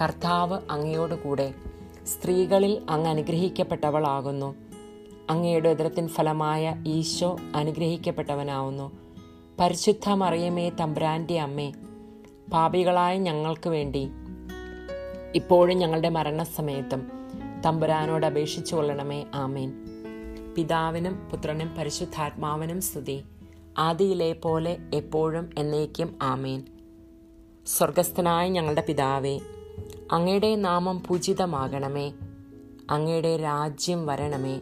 കർത്താവ് 0.00 0.60
അങ്ങയോടുകൂടെ 0.70 1.54
സ്ത്രീകളിൽ 2.06 2.82
അങ്ങ് 2.90 3.10
അനുഗ്രഹിക്കപ്പെട്ടവളാകുന്നു. 3.10 4.54
അങ്ങയുടെ 5.30 5.68
ഉദരത്തിൻ 5.68 6.08
ഫലമായ 6.08 6.82
ഈശോ 6.86 7.36
അനുഗ്രഹിക്കപ്പെട്ടവനാവുന്നു. 7.54 8.92
പരിശുദ്ധ 9.60 10.08
മറിയമേ 10.08 10.70
തമ്പ്രാന്റെ 10.70 11.40
അമ്മേ 11.40 11.72
പാപികളായ 12.52 13.18
ഞങ്ങൾക്ക് 13.18 13.70
വേണ്ടി. 13.70 14.10
ഇപ്പോഴും 15.34 15.78
ഞങ്ങളുടെ 15.78 16.08
മരണസമയത്തും 16.08 17.10
തമ്പുരാനോട് 17.66 18.26
അപേക്ഷിച്ചു 18.26 18.74
കൊള്ളണമേ 18.74 19.26
ആമേൻ. 19.34 19.72
പിതാവിനും 20.56 21.28
പുത്രനും 21.30 21.74
പരിശുദ്ധാത്മാവിനും 21.78 22.80
സ്തുതി. 22.80 23.24
ആദിയിലെ 23.78 24.32
പോലെ 24.32 24.78
എപ്പോഴും 24.94 25.50
എന്നേക്കും 25.58 26.18
ആമേൻ. 26.22 26.62
സ്വർഗസ്ഥനായ 27.66 28.48
ഞങ്ങളുടെ 28.48 28.84
പിതാവേ 28.88 29.40
അങ്ങയുടെ 30.12 30.56
നാമം 30.56 31.02
പൂജിതമാകണമേ. 31.06 32.12
അങ്ങയുടെ 32.90 33.36
രാജ്യം 33.36 34.06
വരണമേ. 34.06 34.60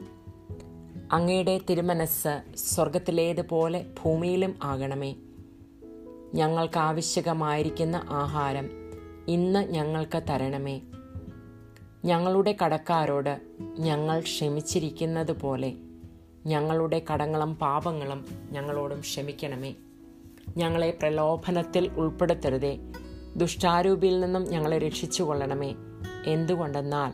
അങ്ങയുടെ 1.13 1.61
തിരുമനസ് 1.71 2.43
സ്വർഗത്തിലേതുപോലെ 2.57 3.87
ഭൂമിയിലും 4.03 4.55
ആകണമേ. 4.63 5.15
ഞങ്ങൾക്ക് 6.35 6.79
ആവശ്യകമായിരിക്കുന്ന 6.79 8.07
ആഹാരം 8.09 8.71
ഇന്ന് 9.29 9.73
ഞങ്ങൾക്ക് 9.73 10.23
തരണമേ. 10.31 10.81
ഞങ്ങളുടെ 12.05 12.57
കടക്കാരോട് 12.65 13.41
ഞങ്ങൾ 13.79 14.21
ക്ഷമിച്ചിരിക്കുന്നത് 14.21 15.41
പോലെ 15.41 15.73
ഞങ്ങളുടെ 16.47 17.03
കടങ്ങളും 17.13 17.55
പാപങ്ങളും 17.55 18.25
ഞങ്ങളോടും 18.51 19.01
ക്ഷമിക്കണമേ. 19.01 19.75
ഞങ്ങളെ 20.57 20.91
പ്രലോഭനത്തിൽ 20.91 21.91
ഉൾപ്പെടുത്തരുതേ. 21.97 22.79
ദുഷ്ടാരൂപിയിൽ 23.37 24.21
നിന്നും 24.21 24.45
ഞങ്ങളെ 24.45 24.79
രക്ഷിച്ചു 24.79 25.23
കൊള്ളണമേ. 25.23 25.75
എന്തുകൊണ്ടെന്നാൽ 26.27 27.13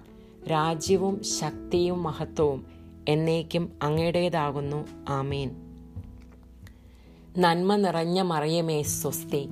രാജ്യവും 0.50 1.24
ശക്തിയും 1.24 2.02
മഹത്വവും 2.02 2.66
എന്നേക്കും 3.08 3.72
അങ്ങയുടേതാകുന്നു. 3.82 4.84
ആമീൻ. 5.08 5.50
നന്മ 7.38 7.76
നിറഞ്ഞ 7.76 8.22
മറിയമേ 8.22 8.82
സ്വസ്തി. 8.82 9.48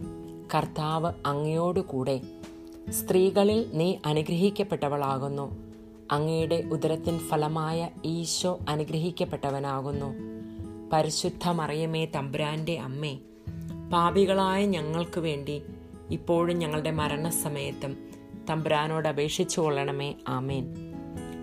കർത്താവ് 0.55 1.13
അങ്ങയോടുകൂടെ. 1.27 2.21
സ്ത്രീകളിൽ 2.91 3.71
നീ 3.73 3.95
അനുഗ്രഹിക്കപ്പെട്ടവളാകുന്നു. 4.07 5.57
അങ്ങയുടെ 6.11 6.69
ഉദരത്തിൻ 6.73 7.19
ഫലമായ 7.19 7.91
ഈശോ 8.05 8.59
അനുഗ്രഹിക്കപ്പെട്ടവനാകുന്നു. 8.69 10.15
പരിശുദ്ധ 10.93 11.49
മറിയമേ 11.49 12.05
തമ്പുരാന്റെ 12.05 12.79
അമ്മേ. 12.79 13.19
പാപികളായ 13.93 14.67
ഞങ്ങൾക്ക് 14.67 15.21
വേണ്ടി 15.21 15.63
ഇപ്പോഴും 16.11 16.59
ഞങ്ങളുടെ 16.59 16.91
മരണസമയത്തും 16.91 17.97
തമ്പുരാനോട് 18.51 19.09
അപേക്ഷിച്ചു 19.09 19.61
കൊള്ളണമേ. 19.61 20.15
ആമേൻ. 20.29 20.75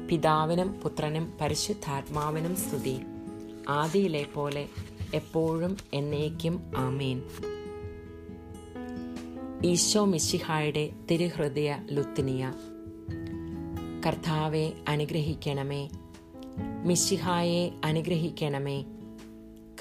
പിതാവിനും 0.09 0.73
പുത്രനും 0.73 1.33
പരിശുദ്ധാത്മാവിനും 1.41 2.55
സ്തുതി. 2.55 2.99
ആദിയിലെ 3.69 4.25
പോലെ 4.33 4.69
എപ്പോഴും 5.13 5.77
എന്നേക്കും 5.93 6.71
ആമേൻ. 6.77 7.21
ഈശോ 9.63 10.05
മിശിഹായുടെ 10.05 10.89
തിരുഹൃദയ 11.11 11.77
ലുത്തിനിയ. 11.91 12.53
കർത്താവെ 14.07 14.71
അനുഗ്രഹിക്കണമേ. 14.87 15.89
മിശിഹായെ 16.85 17.71
അനുഗ്രഹിക്കണമേ. 17.85 18.85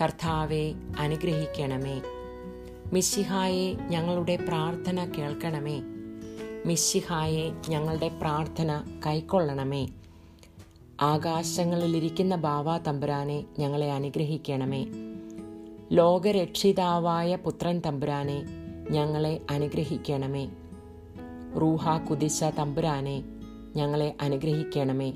കർത്താവെ 0.03 0.75
അനുഗ്രഹിക്കണമേ. 0.99 2.03
മിശിഹായെ 2.95 3.75
ഞങ്ങളുടെ 3.75 4.37
പ്രാർത്ഥന 4.37 5.13
കേൾക്കണമേ. 5.19 5.83
മിശിഹായെ 6.67 7.53
ഞങ്ങളുടെ 7.69 8.09
പ്രാർത്ഥന 8.09 8.83
കൈക്കൊള്ളണമേ. 9.07 9.89
ആകാശങ്ങളിലിരിക്കുന്ന 11.01 12.37
ബാവാ 12.37 12.79
തമ്പുരാനെ 12.79 13.45
ഞങ്ങളെ 13.59 13.93
അനുഗ്രഹിക്കണമേ. 13.93 14.87
ലോകരക്ഷിതാവായ 15.93 17.37
പുത്രൻ 17.37 17.81
തമ്പുരാനെ 17.87 18.43
ഞങ്ങളെ 18.91 19.41
അനുഗ്രഹിക്കണമേ. 19.51 20.51
റൂഹ 21.61 21.99
കുതിശ 21.99 22.45
തമ്പുരാനെ 22.45 23.23
ഞങ്ങളെ 23.77 24.15
അനുഗ്രഹിക്കണമേ. 24.21 25.13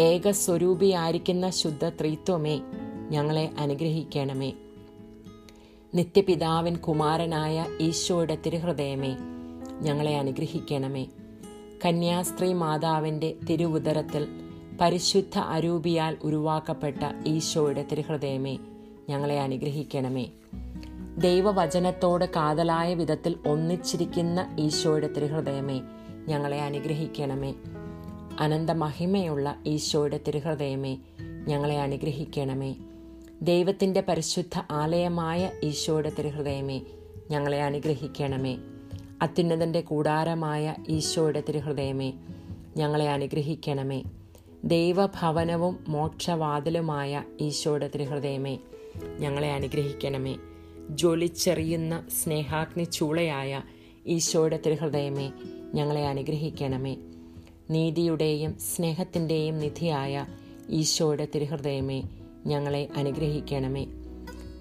ഏകസ്വരൂപിയായിരിക്കുന്ന 0.00 1.50
ശുദ്ധ 1.50 1.88
ത്രിത്വമേ 1.88 2.60
ഞങ്ങളെ 3.10 3.50
അനുഗ്രഹിക്കണമേ. 3.58 4.52
നിത്യപിതാവിൻ 5.94 6.76
കുമാരനായ 6.76 7.66
ഈശോയുടെ 7.80 8.38
തിരുഹൃദയമേ 8.46 9.16
ഞങ്ങളെ 9.80 10.18
അനുഗ്രഹിക്കണമേ. 10.18 11.06
കന്യാസ്ത്രീ 11.84 12.52
മാതാവിന്റെ 12.52 13.34
തിരുവുദരത്തിൽ 13.48 14.26
പരിശുദ്ധ 14.80 15.38
അരൂപിയാൽ 15.38 16.16
ഉരുവാക്കപ്പെട്ട 16.22 16.96
ഈശോയുടെ 17.26 17.86
തിരുഹൃദയമേ 17.92 18.58
ഞങ്ങളെ 19.08 19.40
അനുഗ്രഹിക്കണമേ. 19.40 20.26
ദൈവവചനത്തോട് 21.18 22.24
കാതലായ 22.24 22.94
വിധത്തിൽ 22.94 23.36
ഒന്നിച്ചിരിക്കുന്ന 23.46 24.56
ഈശോയുടെ 24.58 25.08
തിരുഹൃദയമേ 25.08 25.80
ഞങ്ങളെ 26.28 26.62
അനുഗ്രഹിക്കണമേ. 26.62 27.54
അനന്തമഹിമയുള്ള 28.40 29.56
ഈശോയുടെ 29.66 30.20
തിരുഹൃദയമേ 30.26 30.98
ഞങ്ങളെ 31.48 31.80
അനുഗ്രഹിക്കണമേ. 31.80 32.76
ദൈവത്തിന്റെ 33.42 34.00
പരിശുദ്ധ 34.00 34.60
ആലയമായ 34.70 35.50
ഈശോയുടെ 35.64 36.12
തിരുഹൃദയമേ 36.18 36.80
ഞങ്ങളെ 37.30 37.62
അനുഗ്രഹിക്കണമേ. 37.62 38.58
അത്യുന്നതന്റെ 39.22 39.80
കൂടാരമായ 39.80 40.74
ഈശോയുടെ 40.88 41.42
തിരുഹൃദയമേ 41.48 42.12
ഞങ്ങളെ 42.76 43.08
അനുഗ്രഹിക്കണമേ. 43.08 44.02
ദൈവഭവനവും 44.64 45.84
മോക്ഷവാതിലുമായ 45.88 47.24
ഈശോയുടെ 47.40 47.88
തിരുഹൃദയമേ 47.88 48.58
ഞങ്ങളെ 49.18 49.52
അനുഗ്രഹിക്കണമേ. 49.52 50.36
ജ്വലിച്ചെറിയുന്ന 50.90 52.08
സ്നേഹാഗ്നി 52.24 52.84
ചൂളയായ 52.84 53.62
ഈശോയുടെ 54.06 54.60
തിരുഹൃദയമേ 54.66 55.32
ഞങ്ങളെ 55.74 56.06
അനുഗ്രഹിക്കണമേ. 56.06 56.96
നീതിയുടെയും 57.70 58.58
സ്നേഹത്തിന്റെയും 58.58 59.58
നിധിയായ 59.58 60.26
ഈശോയുടെ 60.70 61.28
തിരുഹൃദയമേ 61.34 62.02
ഞങ്ങളെ 62.48 62.88
അനുഗ്രഹിക്കണമേ. 62.96 63.86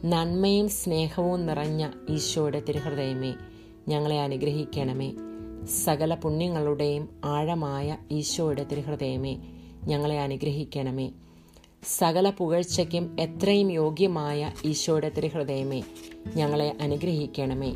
നന്മയും 0.06 0.70
സ്നേഹവും 0.70 1.46
നിറഞ്ഞ 1.46 1.90
ഈശോയുടെ 2.10 2.60
തിരുഹൃദയമേ 2.60 3.34
ഞങ്ങളെ 3.88 4.22
അനുഗ്രഹിക്കണമേ. 4.22 5.14
സകല 5.84 6.16
പുണ്യങ്ങളുടെയും 6.16 7.10
ആഴമായ 7.26 7.98
ഈശോയുടെ 8.12 8.64
തിരുഹൃദയമേ 8.64 9.38
ഞങ്ങളെ 9.84 10.20
അനുഗ്രഹിക്കണമേ. 10.20 11.12
സകല 11.84 12.30
പുകഴ്ചയ്ക്കും 12.30 13.16
എത്രയും 13.20 13.72
യോഗ്യമായ 13.72 14.52
ഈശോയുടെ 14.66 15.10
തിരുഹൃദയമേ 15.10 15.84
ഞങ്ങളെ 16.36 16.78
അനുഗ്രഹിക്കണമേ. 16.82 17.74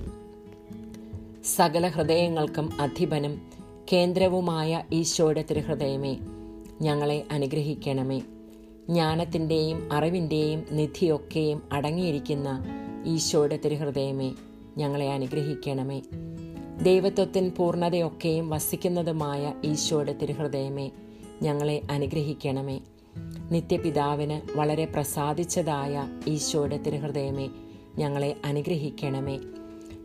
സകല 1.56 1.88
ഹൃദയങ്ങൾക്കും 1.88 2.82
അധിപനും 2.82 3.42
കേന്ദ്രവുമായ 3.94 4.84
ഈശോയുടെ 4.94 5.46
തിരുഹൃദയമേ 5.50 6.18
ഞങ്ങളെ 6.82 7.24
അനുഗ്രഹിക്കണമേ. 7.32 8.22
ജ്ഞാനത്തിന്റെയും 8.92 9.94
അറിവിന്റെയും 9.94 10.64
നിധിയൊക്കെയും 10.72 11.62
അടങ്ങിയിരിക്കുന്ന 11.72 12.64
ഈശോയുടെ 13.06 13.60
തിരുഹൃദയമേ 13.66 14.34
ഞങ്ങളെ 14.78 15.12
അനുഗ്രഹിക്കണമേ. 15.12 16.02
ദൈവത്വത്തിൻ 16.84 17.52
പൂർണതയൊക്കെയും 17.58 18.50
വസിക്കുന്നതുമായ 18.50 19.54
ഈശോയുടെ 19.66 20.14
തിരുഹൃദയമേ 20.14 20.92
ഞങ്ങളെ 21.42 21.82
അനുഗ്രഹിക്കണമേ. 21.92 22.80
നിത്യപിതാവിന് 23.52 24.58
വളരെ 24.58 24.86
പ്രസാദിച്ചതായ 24.86 26.08
ഈശോയുടെ 26.28 26.78
തിരുഹൃദയമേ 26.78 27.50
ഞങ്ങളെ 27.98 28.36
അനുഗ്രഹിക്കണമേ. 28.46 29.40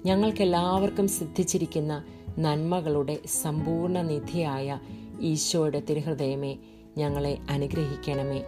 ഞങ്ങൾക്കെല്ലാവർക്കും 0.07 1.09
സിദ്ധിച്ചിരിക്കുന്ന 1.09 2.05
നന്മകളുടെ 2.39 3.19
സമ്പൂർണ 3.43 4.03
നിധിയായ 4.03 4.79
ഈശോയുടെ 5.21 5.83
തിരുഹൃദയമേ 5.91 6.57
ഞങ്ങളെ 6.99 7.39
അനുഗ്രഹിക്കണമേ. 7.51 8.43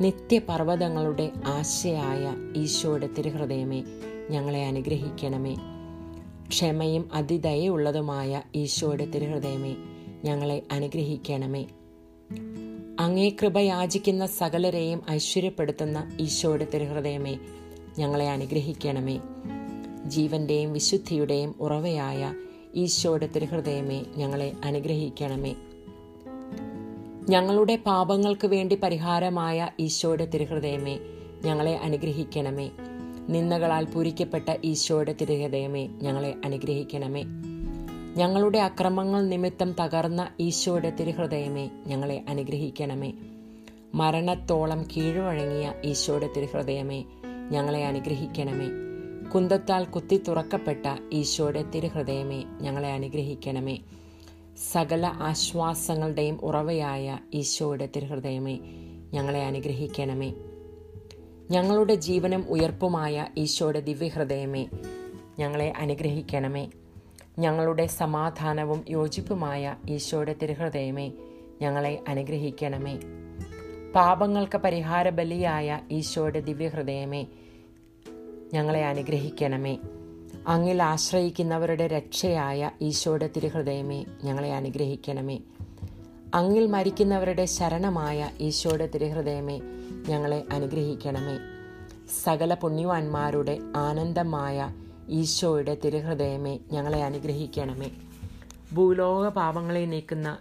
നിത്യപർവതങ്ങളുടെ 0.00 1.32
ആശയായ 1.46 2.34
ഈശോയുടെ 2.56 3.06
തിരുഹൃദയമേ 3.06 3.84
ഞങ്ങളെ 4.30 4.66
അനുഗ്രഹിക്കണമേ. 4.66 5.56
ക്ഷമയും 6.48 7.08
അതിദയുള്ളതുമായ 7.12 8.42
ഈശോയുടെ 8.54 9.04
തിരുഹൃദയമേ 9.04 9.76
ഞങ്ങളെ 10.24 10.62
അനുഗ്രഹിക്കണമേ. 10.72 11.66
അങ്ങേ 13.00 13.28
കൃപ 13.28 13.58
യാചിക്കുന്ന 13.58 14.26
സകലരെയും 14.26 15.02
ഐശ്വര്യപ്പെടുത്തുന്ന 15.10 16.16
ഈശോയുടെ 16.20 16.66
തിരുഹൃദയമേ 16.74 17.38
ഞങ്ങളെ 17.98 18.30
അനുഗ്രഹിക്കണമേ. 18.30 19.20
ജീവന്റെയും 20.06 20.72
വിശുദ്ധിയുടെയും 20.72 21.54
ഉറവയായ 21.60 22.34
ഈശോയുടെ 22.74 23.26
തിരുഹൃദയമേ 23.26 24.04
ഞങ്ങളെ 24.16 24.52
അനുഗ്രഹിക്കണമേ. 24.64 25.54
ഞങ്ങളുടെ 27.28 27.76
പാപങ്ങൾക്ക് 27.76 28.46
വേണ്ടി 28.46 28.74
പരിഹാരമായ 28.74 29.70
ഈശോയുടെ 29.80 30.26
തിരുഹൃദയമേ 30.26 30.98
ഞങ്ങളെ 31.44 31.76
അനുഗ്രഹിക്കണമേ. 31.76 32.70
നിന്ദകളാൽ 33.28 33.84
പൂരിക്കപ്പെട്ട 33.84 34.56
ഈശോയുടെ 34.64 35.12
തിരുഹൃദയമേ 35.12 35.86
ഞങ്ങളെ 35.86 36.34
അനുഗ്രഹിക്കണമേ. 36.44 37.24
ഞങ്ങളുടെ 38.16 38.58
അക്രമങ്ങൾ 38.58 39.28
നിമിത്തം 39.28 39.72
തകർന്ന 39.72 40.28
ഈശോയുടെ 40.40 40.90
തിരുഹൃദയമേ 40.90 41.70
ഞങ്ങളെ 41.86 42.24
അനുഗ്രഹിക്കണമേ. 42.28 43.12
മരണത്തോളം 43.94 44.88
കീഴ്വഴങ്ങിയ 44.96 45.72
ഈശോയുടെ 45.84 46.28
തിരുഹൃദയമേ 46.36 47.04
ഞങ്ങളെ 47.50 47.86
അനുഗ്രഹിക്കണമേ. 47.86 48.68
കുന്തത്താൽ 49.28 49.84
കുത്തി 49.84 50.16
തുറക്കപ്പെട്ട 50.16 50.86
ഈശോയുടെ 51.12 51.62
തിരുഹൃദയമേ 51.74 52.44
ഞങ്ങളെ 52.60 52.92
അനുഗ്രഹിക്കണമേ. 52.92 53.78
സകല 54.58 55.06
ആശ്വാസങ്ങളുടെയും 55.06 56.40
ഉറവയായ 56.42 57.18
ഈശോയുടെ 57.34 57.88
തിരുഹൃദയമേ 57.96 58.58
ഞങ്ങളെ 59.14 59.46
അനുഗ്രഹിക്കണമേ. 59.46 60.34
ഞങ്ങളുടെ 61.50 61.94
ജീവനും 61.94 62.46
ഉയർപ്പുമായ 62.48 63.26
ഈശോയുടെ 63.38 63.80
ദിവ്യഹൃദയമേ 63.80 64.68
ഞങ്ങളെ 65.38 65.72
അനുഗ്രഹിക്കണമേ. 65.76 66.70
ഞങ്ങളുടെ 67.38 67.86
സമാധാനവും 67.86 68.84
യോജിപ്പുമായ 68.88 69.76
ഈശോയുടെ 69.88 70.32
തിരുഹൃദയമേ 70.42 71.12
ഞങ്ങളെ 71.62 72.04
അനുഗ്രഹിക്കണമേ. 72.08 73.00
പാപങ്ങൾക്ക് 73.94 74.58
പരിഹാര 74.58 75.08
ബലിയായ 75.10 75.80
ഈശോയുടെ 75.90 76.40
ദിവ്യഹൃദയമേ 76.40 77.26
ഞങ്ങളെ 78.54 78.84
അനുഗ്രഹിക്കണമേ. 78.84 79.78
അങ്ങിൽ 80.48 80.82
ആശ്രയിക്കുന്നവരുടെ 80.82 81.86
രക്ഷയായ 81.86 82.70
ഈശോയുടെ 82.82 83.30
തിരുഹൃദയമേ 83.36 84.04
ഞങ്ങളെ 84.24 84.54
അനുഗ്രഹിക്കണമേ. 84.54 85.40
അങ്ങിൽ 86.34 86.66
മരിക്കുന്നവരുടെ 86.66 87.44
ശരണമായ 87.44 88.30
ഈശോയുടെ 88.40 88.86
തിരുഹൃദയമേ 88.86 89.60
ഞങ്ങളെ 90.08 90.44
അനുഗ്രഹിക്കണമേ. 90.52 91.38
സകല 92.24 92.54
പുണ്യവാന്മാരുടെ 92.54 93.58
ആനന്ദമായ 93.76 94.74
ഈശോയുടെ 95.08 95.76
തിരുഹൃദയമേ 95.84 96.58
ഞങ്ങളെ 96.72 97.04
അനുഗ്രഹിക്കണമേ. 97.04 97.90
ഭൂലോക 98.74 99.28
പാപങ്ങളെ 99.28 99.84
നീക്കുന്ന 99.84 100.38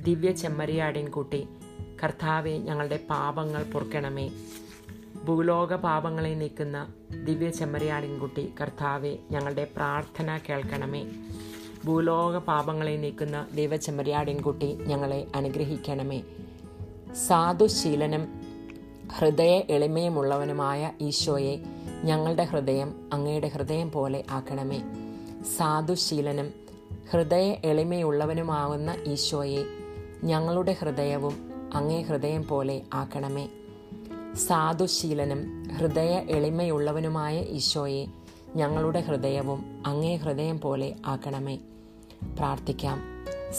ദിവ്യ 0.00 0.32
ചെമ്മരിയാടിൻകുട്ടി 0.32 1.48
കർത്താവെ 2.04 2.50
ഞങ്ങളുടെ 2.50 3.00
പാപങ്ങൾ 3.10 3.62
പൊറുക്കണമേ. 3.62 4.30
ഭൂലോക 5.24 5.74
പാപങ്ങളെ 5.74 6.34
നീക്കുന്ന 6.34 6.86
ദിവ്യ 7.24 7.50
ചെമ്മരിയാടിൻകുട്ടി 7.50 8.52
കർത്താവെ 8.60 9.18
ഞങ്ങളുടെ 9.30 9.64
പ്രാർത്ഥന 9.76 10.40
കേൾക്കണമേ. 10.48 11.06
ഭൂലോക 11.84 12.38
പാപങ്ങളെ 12.38 12.96
നീക്കുന്ന 12.96 13.46
ദിവ്യ 13.54 13.76
ചെമ്മരിയാടിൻകുട്ടി 13.76 14.78
ഞങ്ങളെ 14.86 15.26
അനുഗ്രഹിക്കണമേ. 15.34 16.22
സാധുശീലനും 17.26 18.40
ഹൃദയ 19.18 19.60
എളിമയുമുള്ളവനുമായ 19.70 20.92
ഈശോയെ 21.00 21.64
ഞങ്ങളുടെ 22.04 22.44
ഹൃദയം 22.44 23.10
അങ്ങയുടെ 23.12 23.48
ഹൃദയം 23.48 23.90
പോലെ 23.90 24.24
ആക്കണമേ. 24.30 24.82
സാധുശീലനും 25.56 26.54
ഹൃദയ 27.10 27.56
എളിമയുള്ളവനുമാകുന്ന 27.64 28.96
ഈശോയെ 29.06 29.64
ഞങ്ങളുടെ 30.24 30.72
ഹൃദയവും 30.72 31.50
അങ്ങേ 31.74 32.02
ഹൃദയം 32.02 32.48
പോലെ 32.48 32.82
ആക്കണമേ. 32.94 33.48
സാധുശീലനും 34.36 35.64
ഹൃദയ 35.78 36.24
എളിമയുള്ളവനുമായ 36.28 37.40
ഈശോയെ 37.40 38.06
ഞങ്ങളുടെ 38.56 39.00
ഹൃദയവും 39.00 39.82
അങ്ങേ 39.86 40.16
ഹൃദയം 40.16 40.60
പോലെ 40.60 40.96
ആക്കണമേ. 41.06 41.58
പ്രാർത്ഥിക്കാം. 42.38 42.98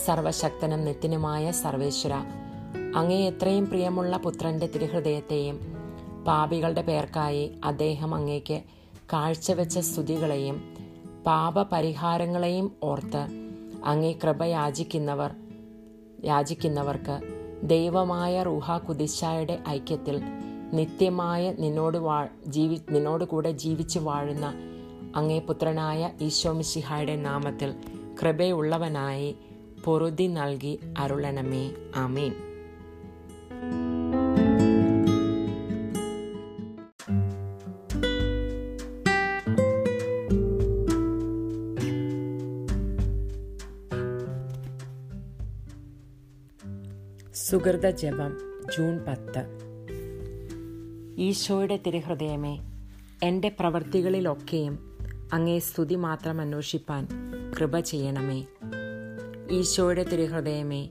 സർവശക്തനും 0.05 0.84
നിത്യനുമായ 0.86 1.51
സർവേശ്വര 1.51 2.13
അങ്ങേ 2.95 3.29
എത്രയും 3.29 3.65
പ്രിയമുള്ള 3.65 4.17
പുത്രന്റെ 4.17 4.67
തിരുഹൃദയത്തെയും 4.67 5.60
പാപികളുടെ 6.27 6.81
പേർക്കായി 6.81 7.60
അദ്ദേഹം 7.63 8.15
അങ്ങേക്ക് 8.15 8.62
കാഴ്ചവെച്ച 9.13 9.79
സ്തുതികളെയും 9.79 10.62
പാപപരിഹാരങ്ങളെയും 11.25 12.71
ഓർത്ത് 12.84 13.23
അങ്ങേ 13.84 14.13
കൃപ 14.23 14.43
യാചിക്കുന്നവർ 14.43 15.31
യാചിക്കുന്നവർക്ക് 16.23 17.21
ദൈവമായ 17.63 18.43
റൂഹ 18.43 18.77
കുതിശായുടെ 18.77 19.60
ഐക്യത്തിൽ 19.67 20.23
നിത്യമായ 20.73 21.53
നിന്നോട് 21.60 21.97
വാ 21.97 22.27
ജീവി 22.47 22.81
നിന്നോട് 22.91 23.23
കൂടെ 23.23 23.51
ജീവിച്ചു 23.51 23.99
വാഴുന്ന 23.99 24.53
അങ്ങേ 25.15 25.39
പുത്രനായ 25.39 26.12
ഈശോമിശിഹായുടെ 26.21 27.15
നാമത്തിൽ 27.15 27.73
കൃപയുള്ളവനായി 28.21 29.36
പൊറുതി 29.84 30.27
നൽകി 30.27 30.79
അരുളണമേ. 30.97 31.71
ആമീൻ. 31.95 32.34
സുഹൃത 47.34 47.89
ജപം 47.89 48.38
ജൂൺ 48.77 48.99
പത്ത്. 49.07 49.70
ഈശോയുടെ 51.17 51.80
തിരുഹൃദയമേ 51.86 52.60
എന്റെ 53.24 53.50
പ്രവൃത്തികളിലൊക്കെയും 53.60 54.97
അങ്ങേ 55.34 55.60
സ്തുതി 55.60 55.95
മാത്രം 55.95 56.41
അന്വേഷിപ്പാൻ 56.41 57.08
കൃപ 57.60 57.80
ചെയ്യണമേ. 57.80 58.45
ഈശോയുടെ 59.52 60.04
തിരുഹൃദയമേ 60.04 60.89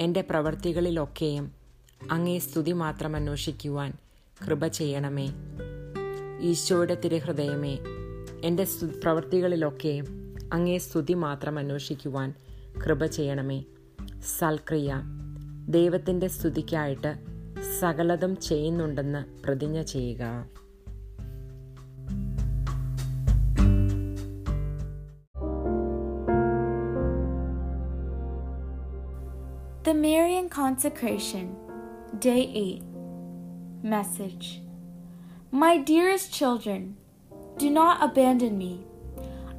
എന്റെ 0.00 0.20
പ്രവൃത്തികളിലൊക്കെയും 0.20 1.52
അങ്ങേ 2.10 2.38
സ്തുതി 2.38 2.72
മാത്രം 2.72 3.16
അന്വേഷിക്കുവാൻ 3.16 3.92
കൃപ 4.46 4.66
ചെയ്യണമേ. 4.66 5.28
ഈശോയുടെ 6.40 6.94
തിരുഹൃദയമേ 6.94 7.78
എന്റെ 8.44 8.66
പ്രവൃത്തികളിലൊക്കെയും 9.02 10.34
അങ്ങേ 10.52 10.78
സ്തുതി 10.78 11.12
മാത്രം 11.12 11.58
അന്വേഷിക്കുവാൻ 11.58 12.34
കൃപ 12.86 13.06
ചെയ്യണമേ. 13.06 13.64
സൽക്രിയ 14.38 15.02
ദൈവത്തിന്റെ 15.68 16.28
സ്തുതിക്കായിട്ട് 16.28 17.27
സകലതും 17.79 18.33
ചെയ്യുന്നുണ്ടെന്ന് 18.39 19.21
പ്രതിജ്ഞ 19.43 19.81
ചെയ്യുക 19.93 20.23
The 29.83 29.93
Marian 29.93 30.47
Consecration, 30.49 31.55
Day 32.17 32.49
8. 32.53 32.83
Message 33.83 34.61
My 35.51 35.77
dearest 35.77 36.33
children, 36.33 36.95
do 37.57 37.69
not 37.69 38.01
abandon 38.01 38.57
me. 38.57 38.85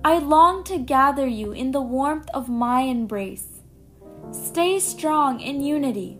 I 0.02 0.18
long 0.18 0.64
to 0.64 0.78
gather 0.78 1.26
you 1.26 1.52
in 1.52 1.72
the 1.72 1.80
warmth 1.80 2.30
of 2.32 2.48
my 2.48 2.80
embrace. 2.80 3.60
Stay 4.32 4.78
strong 4.80 5.40
in 5.40 5.60
unity. 5.60 6.18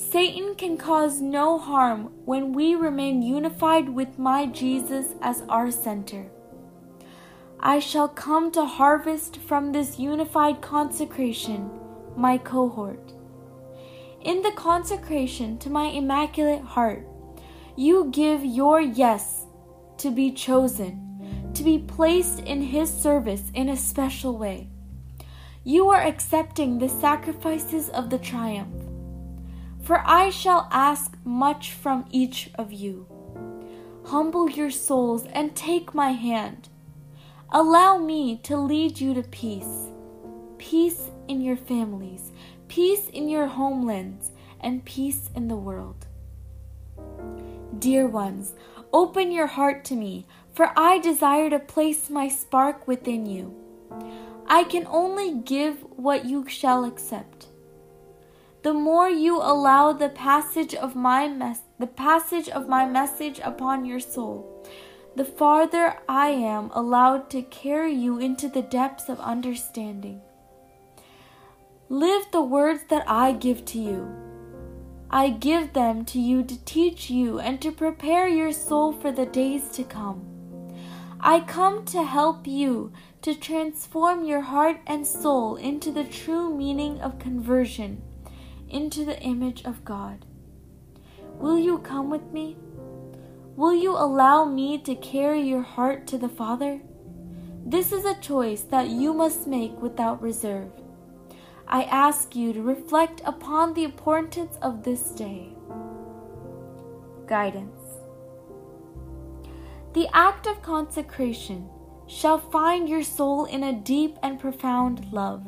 Satan 0.00 0.54
can 0.54 0.78
cause 0.78 1.20
no 1.20 1.58
harm 1.58 2.10
when 2.24 2.54
we 2.54 2.74
remain 2.74 3.20
unified 3.20 3.86
with 3.90 4.18
my 4.18 4.46
Jesus 4.46 5.14
as 5.20 5.42
our 5.42 5.70
center. 5.70 6.30
I 7.60 7.80
shall 7.80 8.08
come 8.08 8.50
to 8.52 8.64
harvest 8.64 9.36
from 9.36 9.72
this 9.72 9.98
unified 9.98 10.62
consecration 10.62 11.70
my 12.16 12.38
cohort. 12.38 13.12
In 14.22 14.40
the 14.40 14.52
consecration 14.52 15.58
to 15.58 15.70
my 15.70 15.84
Immaculate 15.88 16.62
Heart, 16.62 17.06
you 17.76 18.10
give 18.10 18.42
your 18.42 18.80
yes 18.80 19.44
to 19.98 20.10
be 20.10 20.32
chosen, 20.32 21.52
to 21.52 21.62
be 21.62 21.78
placed 21.78 22.40
in 22.40 22.62
His 22.62 22.90
service 22.90 23.52
in 23.54 23.68
a 23.68 23.76
special 23.76 24.38
way. 24.38 24.70
You 25.62 25.90
are 25.90 26.02
accepting 26.02 26.78
the 26.78 26.88
sacrifices 26.88 27.90
of 27.90 28.08
the 28.08 28.18
triumph. 28.18 28.89
For 29.82 30.02
I 30.06 30.30
shall 30.30 30.68
ask 30.70 31.16
much 31.24 31.72
from 31.72 32.06
each 32.10 32.50
of 32.54 32.72
you. 32.72 33.06
Humble 34.06 34.50
your 34.50 34.70
souls 34.70 35.24
and 35.32 35.54
take 35.54 35.94
my 35.94 36.12
hand. 36.12 36.68
Allow 37.50 37.98
me 37.98 38.36
to 38.44 38.56
lead 38.56 39.00
you 39.00 39.14
to 39.14 39.22
peace. 39.22 39.88
Peace 40.58 41.10
in 41.26 41.40
your 41.40 41.56
families, 41.56 42.32
peace 42.68 43.08
in 43.08 43.28
your 43.28 43.46
homelands, 43.46 44.32
and 44.60 44.84
peace 44.84 45.30
in 45.34 45.48
the 45.48 45.56
world. 45.56 46.06
Dear 47.78 48.06
ones, 48.06 48.52
open 48.92 49.32
your 49.32 49.46
heart 49.46 49.84
to 49.86 49.94
me, 49.94 50.26
for 50.52 50.70
I 50.76 50.98
desire 50.98 51.48
to 51.50 51.58
place 51.58 52.10
my 52.10 52.28
spark 52.28 52.86
within 52.86 53.26
you. 53.26 53.54
I 54.46 54.64
can 54.64 54.86
only 54.88 55.38
give 55.38 55.78
what 55.96 56.24
you 56.24 56.48
shall 56.48 56.84
accept. 56.84 57.29
The 58.62 58.74
more 58.74 59.08
you 59.08 59.36
allow 59.38 59.92
the 59.92 60.10
passage 60.10 60.74
of 60.74 60.94
my 60.94 61.28
mes- 61.28 61.62
the 61.78 61.86
passage 61.86 62.48
of 62.48 62.68
my 62.68 62.84
message 62.84 63.40
upon 63.42 63.86
your 63.86 64.00
soul, 64.00 64.62
the 65.16 65.24
farther 65.24 65.96
I 66.06 66.28
am 66.28 66.70
allowed 66.74 67.30
to 67.30 67.42
carry 67.42 67.94
you 67.94 68.18
into 68.18 68.48
the 68.48 68.62
depths 68.62 69.08
of 69.08 69.18
understanding. 69.20 70.20
Live 71.88 72.26
the 72.32 72.42
words 72.42 72.84
that 72.90 73.08
I 73.08 73.32
give 73.32 73.64
to 73.66 73.78
you. 73.78 74.14
I 75.10 75.30
give 75.30 75.72
them 75.72 76.04
to 76.04 76.20
you 76.20 76.44
to 76.44 76.64
teach 76.64 77.10
you 77.10 77.40
and 77.40 77.60
to 77.62 77.72
prepare 77.72 78.28
your 78.28 78.52
soul 78.52 78.92
for 78.92 79.10
the 79.10 79.26
days 79.26 79.68
to 79.72 79.84
come. 79.84 80.26
I 81.18 81.40
come 81.40 81.84
to 81.86 82.02
help 82.02 82.46
you 82.46 82.92
to 83.22 83.34
transform 83.34 84.24
your 84.24 84.42
heart 84.42 84.80
and 84.86 85.06
soul 85.06 85.56
into 85.56 85.90
the 85.90 86.04
true 86.04 86.54
meaning 86.54 87.00
of 87.00 87.18
conversion, 87.18 88.02
into 88.70 89.04
the 89.04 89.20
image 89.20 89.64
of 89.64 89.84
God. 89.84 90.24
Will 91.38 91.58
you 91.58 91.78
come 91.78 92.10
with 92.10 92.32
me? 92.32 92.56
Will 93.56 93.74
you 93.74 93.92
allow 93.92 94.44
me 94.44 94.78
to 94.78 94.94
carry 94.94 95.42
your 95.42 95.62
heart 95.62 96.06
to 96.08 96.18
the 96.18 96.28
Father? 96.28 96.80
This 97.64 97.92
is 97.92 98.04
a 98.04 98.20
choice 98.20 98.62
that 98.62 98.88
you 98.88 99.12
must 99.12 99.46
make 99.46 99.80
without 99.82 100.22
reserve. 100.22 100.70
I 101.68 101.84
ask 101.84 102.34
you 102.34 102.52
to 102.52 102.62
reflect 102.62 103.22
upon 103.24 103.74
the 103.74 103.84
importance 103.84 104.56
of 104.62 104.82
this 104.82 105.10
day. 105.10 105.50
Guidance. 107.26 107.80
The 109.92 110.08
act 110.12 110.46
of 110.46 110.62
consecration 110.62 111.68
shall 112.06 112.38
find 112.38 112.88
your 112.88 113.02
soul 113.02 113.44
in 113.44 113.62
a 113.62 113.72
deep 113.72 114.18
and 114.22 114.40
profound 114.40 115.12
love. 115.12 115.46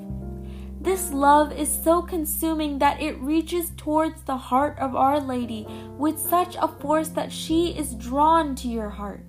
This 0.83 1.12
love 1.12 1.53
is 1.53 1.71
so 1.71 2.03
consuming 2.03 2.81
that 2.81 3.01
it 3.01 3.16
reaches 3.21 3.71
towards 3.77 4.23
the 4.23 4.37
heart 4.37 4.77
of 4.81 4.97
Our 4.97 5.21
Lady 5.21 5.64
with 5.97 6.18
such 6.18 6.57
a 6.57 6.66
force 6.66 7.07
that 7.11 7.31
she 7.31 7.68
is 7.68 7.95
drawn 7.95 8.57
to 8.57 8.66
your 8.66 8.90
heart. 8.90 9.25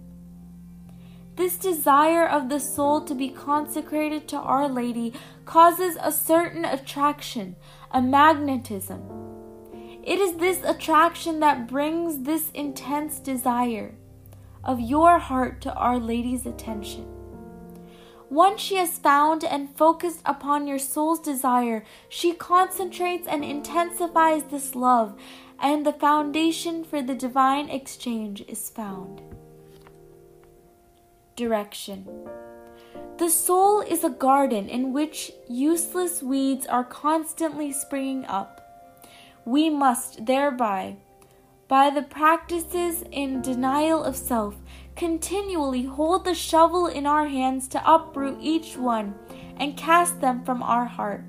This 1.36 1.56
desire 1.58 2.28
of 2.28 2.50
the 2.50 2.60
soul 2.60 3.02
to 3.02 3.14
be 3.14 3.30
consecrated 3.30 4.28
to 4.30 4.38
Our 4.38 4.68
Lady 4.68 5.14
causes 5.46 5.96
a 6.02 6.12
certain 6.12 6.66
attraction, 6.66 7.56
a 7.92 8.02
magnetism. 8.02 9.04
It 10.04 10.18
is 10.18 10.38
this 10.38 10.64
attraction 10.64 11.40
that 11.42 11.68
brings 11.68 12.24
this 12.24 12.50
intense 12.56 13.20
desire 13.20 13.94
of 14.64 14.80
your 14.80 15.20
heart 15.20 15.62
to 15.62 15.74
Our 15.76 16.00
Lady's 16.00 16.48
attention. 16.48 17.13
Once 18.34 18.60
she 18.60 18.78
has 18.78 18.98
found 18.98 19.44
and 19.44 19.70
focused 19.78 20.20
upon 20.26 20.66
your 20.66 20.80
soul's 20.80 21.20
desire, 21.20 21.84
she 22.10 22.34
concentrates 22.34 23.28
and 23.28 23.46
intensifies 23.46 24.42
this 24.46 24.74
love, 24.74 25.14
and 25.60 25.86
the 25.86 25.94
foundation 25.94 26.84
for 26.84 27.00
the 27.04 27.14
divine 27.14 27.70
exchange 27.70 28.44
is 28.48 28.70
found. 28.70 29.22
Direction 31.36 32.08
The 33.20 33.30
soul 33.30 33.82
is 33.82 34.04
a 34.04 34.10
garden 34.10 34.68
in 34.68 34.94
which 34.94 35.32
useless 35.48 36.24
weeds 36.24 36.66
are 36.66 36.84
constantly 36.84 37.72
springing 37.72 38.26
up. 38.26 39.00
We 39.46 39.70
must 39.70 40.26
thereby, 40.26 40.96
by 41.68 41.92
the 41.92 42.02
practices 42.02 43.04
in 43.12 43.44
denial 43.44 44.04
of 44.04 44.16
self, 44.16 44.56
continually 44.96 45.84
hold 45.84 46.26
the 46.26 46.36
shovel 46.36 46.88
in 46.88 47.06
our 47.06 47.28
hands 47.28 47.68
to 47.70 47.92
uproot 47.92 48.38
each 48.42 48.78
one 48.78 49.16
and 49.58 49.78
cast 49.78 50.22
them 50.22 50.44
from 50.44 50.62
our 50.62 50.86
heart. 50.86 51.26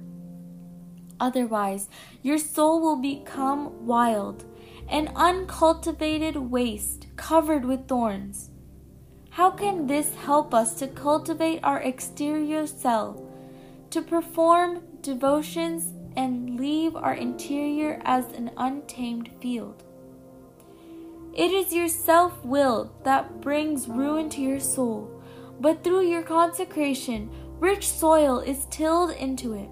Otherwise, 1.21 1.89
your 2.23 2.39
soul 2.39 2.81
will 2.81 3.01
become 3.01 3.87
wild, 3.87 4.45
an 4.89 5.11
uncultivated 5.15 6.37
waste 6.37 7.07
covered 7.17 7.65
with 7.65 7.89
thorns. 7.89 8.51
How 9.31 9.51
can 9.51 9.87
this 9.87 10.15
help 10.15 10.55
us 10.55 10.75
to 10.75 10.89
cultivate 10.89 11.61
our 11.63 11.81
exterior 11.81 12.67
cell, 12.67 13.27
to 13.91 14.03
perform 14.03 14.83
devotions, 15.01 15.93
and 16.17 16.59
leave 16.59 16.95
our 16.95 17.15
interior 17.15 18.01
as 18.05 18.27
an 18.33 18.51
untamed 18.57 19.31
field? 19.41 19.83
It 21.35 21.51
is 21.51 21.75
your 21.75 21.89
self 21.89 22.45
will 22.45 22.93
that 23.03 23.41
brings 23.41 23.89
ruin 23.89 24.29
to 24.31 24.41
your 24.41 24.61
soul, 24.61 25.21
but 25.59 25.83
through 25.83 26.07
your 26.07 26.23
consecration, 26.23 27.29
rich 27.59 27.89
soil 27.89 28.39
is 28.39 28.67
tilled 28.67 29.11
into 29.11 29.55
it. 29.55 29.69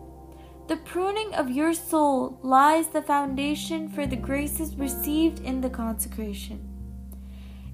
The 0.66 0.78
pruning 0.78 1.32
of 1.34 1.52
your 1.52 1.72
soul 1.72 2.40
lies 2.42 2.88
the 2.88 3.02
foundation 3.02 3.88
for 3.88 4.08
the 4.08 4.16
graces 4.16 4.74
received 4.74 5.38
in 5.40 5.60
the 5.60 5.70
consecration. 5.70 6.68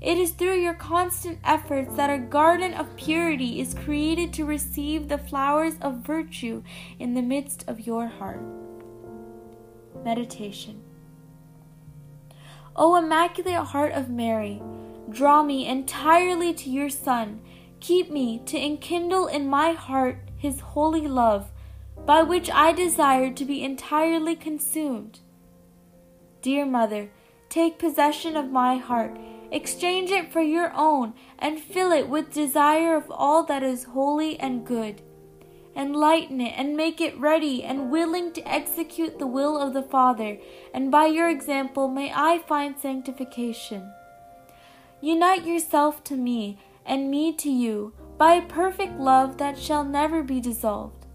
It 0.02 0.18
is 0.18 0.32
through 0.32 0.60
your 0.60 0.74
constant 0.74 1.38
efforts 1.42 1.96
that 1.96 2.10
a 2.10 2.18
garden 2.18 2.74
of 2.74 2.94
purity 2.96 3.58
is 3.58 3.72
created 3.72 4.34
to 4.34 4.44
receive 4.44 5.08
the 5.08 5.18
flowers 5.18 5.74
of 5.80 6.06
virtue 6.06 6.62
in 6.98 7.14
the 7.14 7.22
midst 7.22 7.64
of 7.66 7.86
your 7.86 8.06
heart. 8.06 8.42
Meditation. 10.04 10.87
O 12.80 12.94
Immaculate 12.94 13.56
Heart 13.56 13.90
of 13.94 14.08
Mary, 14.08 14.62
draw 15.10 15.42
me 15.42 15.66
entirely 15.66 16.54
to 16.54 16.70
your 16.70 16.88
Son. 16.88 17.40
Keep 17.80 18.08
me 18.08 18.40
to 18.46 18.56
enkindle 18.56 19.26
in 19.26 19.50
my 19.50 19.72
heart 19.72 20.20
his 20.36 20.60
holy 20.60 21.08
love, 21.08 21.50
by 22.06 22.22
which 22.22 22.48
I 22.48 22.70
desire 22.70 23.32
to 23.32 23.44
be 23.44 23.64
entirely 23.64 24.36
consumed. 24.36 25.18
Dear 26.40 26.64
Mother, 26.64 27.10
take 27.48 27.80
possession 27.80 28.36
of 28.36 28.52
my 28.52 28.76
heart, 28.76 29.18
exchange 29.50 30.12
it 30.12 30.32
for 30.32 30.40
your 30.40 30.72
own, 30.76 31.14
and 31.36 31.58
fill 31.58 31.90
it 31.90 32.08
with 32.08 32.32
desire 32.32 32.94
of 32.94 33.10
all 33.10 33.42
that 33.46 33.64
is 33.64 33.84
holy 33.84 34.38
and 34.38 34.64
good. 34.64 35.02
Enlighten 35.78 36.40
it 36.40 36.54
and 36.56 36.76
make 36.76 37.00
it 37.00 37.16
ready 37.16 37.62
and 37.62 37.88
willing 37.88 38.32
to 38.32 38.46
execute 38.48 39.20
the 39.20 39.28
will 39.28 39.56
of 39.56 39.72
the 39.74 39.82
Father, 39.82 40.36
and 40.74 40.90
by 40.90 41.06
your 41.06 41.30
example 41.30 41.86
may 41.86 42.12
I 42.12 42.38
find 42.38 42.76
sanctification. 42.76 43.92
Unite 45.00 45.46
yourself 45.46 46.02
to 46.04 46.16
me, 46.16 46.58
and 46.84 47.08
me 47.08 47.32
to 47.34 47.48
you, 47.48 47.92
by 48.16 48.34
a 48.34 48.42
perfect 48.42 48.98
love 48.98 49.38
that 49.38 49.56
shall 49.56 49.84
never 49.84 50.24
be 50.24 50.40
dissolved. 50.40 51.06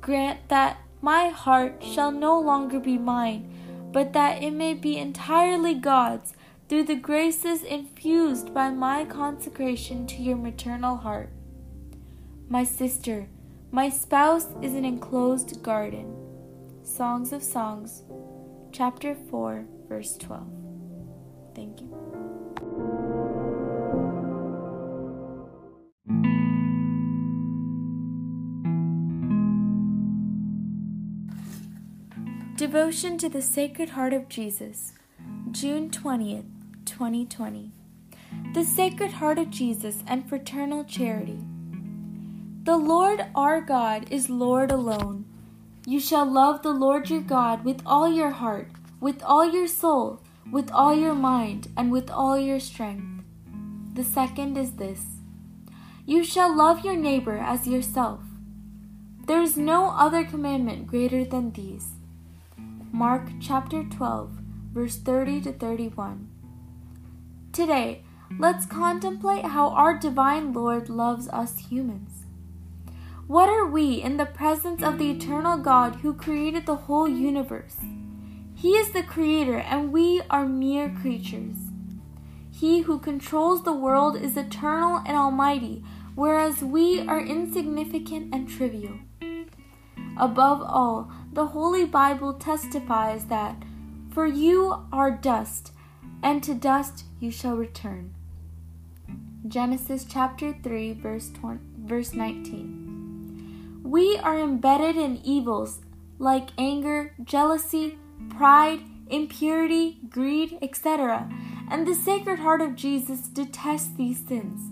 Grant 0.00 0.48
that 0.48 0.78
my 1.00 1.28
heart 1.28 1.80
shall 1.80 2.10
no 2.10 2.40
longer 2.40 2.80
be 2.80 2.98
mine, 2.98 3.48
but 3.92 4.12
that 4.12 4.42
it 4.42 4.50
may 4.50 4.74
be 4.74 4.98
entirely 4.98 5.74
God's 5.74 6.34
through 6.68 6.82
the 6.82 6.96
graces 6.96 7.62
infused 7.62 8.52
by 8.52 8.70
my 8.70 9.04
consecration 9.04 10.04
to 10.08 10.20
your 10.20 10.36
maternal 10.36 10.96
heart. 10.96 11.30
My 12.48 12.64
sister, 12.64 13.28
my 13.74 13.88
spouse 13.88 14.46
is 14.62 14.72
an 14.74 14.84
enclosed 14.84 15.60
garden. 15.60 16.14
Songs 16.84 17.32
of 17.32 17.42
Songs, 17.42 18.04
chapter 18.70 19.16
4, 19.16 19.64
verse 19.88 20.16
12. 20.16 20.46
Thank 21.56 21.80
you. 21.80 21.88
Devotion 32.54 33.18
to 33.18 33.28
the 33.28 33.42
Sacred 33.42 33.88
Heart 33.88 34.12
of 34.12 34.28
Jesus, 34.28 34.92
June 35.50 35.90
20th, 35.90 36.46
2020. 36.84 37.72
The 38.54 38.62
Sacred 38.62 39.10
Heart 39.14 39.40
of 39.40 39.50
Jesus 39.50 40.04
and 40.06 40.28
Fraternal 40.28 40.84
Charity. 40.84 41.40
The 42.64 42.78
Lord 42.78 43.26
our 43.34 43.60
God 43.60 44.10
is 44.10 44.30
Lord 44.30 44.70
alone. 44.72 45.26
You 45.84 46.00
shall 46.00 46.24
love 46.24 46.62
the 46.62 46.72
Lord 46.72 47.10
your 47.10 47.20
God 47.20 47.62
with 47.62 47.82
all 47.84 48.10
your 48.10 48.30
heart, 48.30 48.70
with 49.02 49.22
all 49.22 49.44
your 49.44 49.66
soul, 49.66 50.22
with 50.50 50.70
all 50.70 50.96
your 50.96 51.12
mind, 51.12 51.68
and 51.76 51.92
with 51.92 52.08
all 52.08 52.38
your 52.38 52.58
strength. 52.58 53.22
The 53.92 54.02
second 54.02 54.56
is 54.56 54.76
this 54.76 55.04
You 56.06 56.24
shall 56.24 56.56
love 56.56 56.86
your 56.86 56.96
neighbor 56.96 57.36
as 57.36 57.66
yourself. 57.66 58.20
There 59.26 59.42
is 59.42 59.58
no 59.58 59.90
other 59.90 60.24
commandment 60.24 60.86
greater 60.86 61.22
than 61.22 61.52
these. 61.52 61.96
Mark 62.90 63.28
chapter 63.42 63.84
12, 63.84 64.30
verse 64.72 64.96
30 64.96 65.42
to 65.42 65.52
31. 65.52 66.30
Today, 67.52 68.04
let's 68.38 68.64
contemplate 68.64 69.44
how 69.44 69.68
our 69.68 69.98
divine 69.98 70.54
Lord 70.54 70.88
loves 70.88 71.28
us 71.28 71.58
humans. 71.58 72.23
What 73.26 73.48
are 73.48 73.64
we 73.64 74.02
in 74.02 74.18
the 74.18 74.26
presence 74.26 74.82
of 74.82 74.98
the 74.98 75.10
eternal 75.10 75.56
God 75.56 75.96
who 75.96 76.12
created 76.12 76.66
the 76.66 76.76
whole 76.76 77.08
universe? 77.08 77.76
He 78.54 78.72
is 78.72 78.90
the 78.90 79.02
creator, 79.02 79.56
and 79.56 79.92
we 79.92 80.20
are 80.28 80.44
mere 80.44 80.90
creatures. 80.90 81.56
He 82.50 82.82
who 82.82 82.98
controls 82.98 83.62
the 83.62 83.72
world 83.72 84.20
is 84.20 84.36
eternal 84.36 85.02
and 85.06 85.16
almighty, 85.16 85.82
whereas 86.14 86.60
we 86.60 87.00
are 87.00 87.18
insignificant 87.18 88.34
and 88.34 88.46
trivial. 88.46 88.98
Above 90.18 90.60
all, 90.60 91.10
the 91.32 91.46
Holy 91.46 91.86
Bible 91.86 92.34
testifies 92.34 93.24
that, 93.26 93.56
For 94.10 94.26
you 94.26 94.84
are 94.92 95.10
dust, 95.10 95.72
and 96.22 96.42
to 96.44 96.54
dust 96.54 97.04
you 97.20 97.30
shall 97.30 97.56
return. 97.56 98.12
Genesis 99.48 100.04
chapter 100.04 100.54
3, 100.62 100.92
verse, 100.92 101.30
20, 101.30 101.60
verse 101.86 102.12
19. 102.12 102.83
We 103.84 104.16
are 104.16 104.40
embedded 104.40 104.96
in 104.96 105.18
evils 105.18 105.82
like 106.18 106.48
anger, 106.56 107.14
jealousy, 107.22 107.98
pride, 108.30 108.80
impurity, 109.10 109.98
greed, 110.08 110.56
etc., 110.62 111.30
and 111.70 111.86
the 111.86 111.94
Sacred 111.94 112.38
Heart 112.38 112.62
of 112.62 112.76
Jesus 112.76 113.28
detests 113.28 113.90
these 113.94 114.26
sins. 114.26 114.70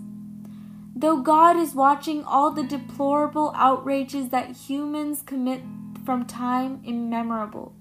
Though 0.95 1.21
God 1.21 1.57
is 1.57 1.75
watching 1.75 2.23
all 2.23 2.49
the 2.49 2.63
deplorable 2.63 3.53
outrages 3.55 4.29
that 4.29 4.55
humans 4.55 5.21
commit 5.23 5.61
from 6.03 6.25
time 6.25 6.81
immemorable, 6.83 7.75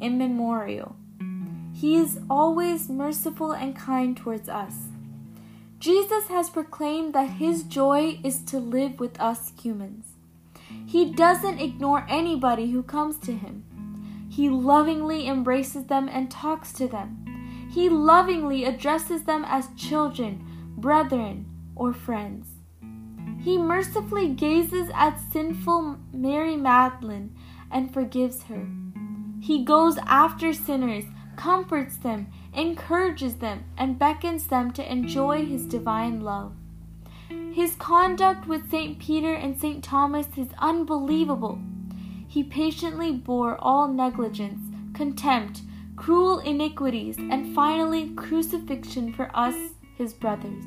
immemorial, 0.00 0.94
He 1.74 1.96
is 1.96 2.20
always 2.30 2.88
merciful 2.88 3.50
and 3.50 3.74
kind 3.74 4.16
towards 4.16 4.48
us. 4.48 4.91
Jesus 5.82 6.28
has 6.28 6.48
proclaimed 6.48 7.12
that 7.12 7.28
His 7.28 7.64
joy 7.64 8.20
is 8.22 8.44
to 8.44 8.60
live 8.60 9.00
with 9.00 9.20
us 9.20 9.52
humans. 9.60 10.04
He 10.86 11.12
doesn't 11.12 11.58
ignore 11.58 12.06
anybody 12.08 12.70
who 12.70 12.84
comes 12.84 13.18
to 13.18 13.32
Him. 13.32 13.64
He 14.30 14.48
lovingly 14.48 15.26
embraces 15.26 15.86
them 15.86 16.08
and 16.08 16.30
talks 16.30 16.72
to 16.74 16.86
them. 16.86 17.26
He 17.74 17.88
lovingly 17.88 18.64
addresses 18.64 19.24
them 19.24 19.44
as 19.44 19.70
children 19.76 20.46
brethren, 20.76 21.46
or 21.74 21.92
friends. 21.92 22.46
He 23.40 23.58
mercifully 23.58 24.28
gazes 24.28 24.88
at 24.94 25.18
sinful 25.32 25.98
Mary 26.12 26.56
Magdalene 26.56 27.34
and 27.72 27.92
forgives 27.92 28.44
her. 28.44 28.68
He 29.40 29.64
goes 29.64 29.98
after 30.06 30.52
sinners, 30.52 31.04
comforts 31.34 31.96
them, 31.96 32.28
encourages 32.54 33.36
them, 33.36 33.64
and 33.76 33.98
beckons 33.98 34.46
them 34.46 34.72
to 34.72 34.92
enjoy 34.92 35.44
his 35.44 35.66
divine 35.66 36.20
love. 36.20 36.52
His 37.52 37.74
conduct 37.76 38.46
with 38.46 38.70
St. 38.70 38.98
Peter 38.98 39.34
and 39.34 39.58
St. 39.60 39.82
Thomas 39.82 40.28
is 40.36 40.48
unbelievable. 40.58 41.60
He 42.26 42.42
patiently 42.42 43.12
bore 43.12 43.58
all 43.58 43.88
negligence, 43.88 44.60
contempt, 44.94 45.60
cruel 45.96 46.38
iniquities, 46.38 47.18
and 47.18 47.54
finally 47.54 48.10
crucifixion 48.14 49.12
for 49.12 49.30
us 49.34 49.54
his 49.96 50.14
brothers. 50.14 50.64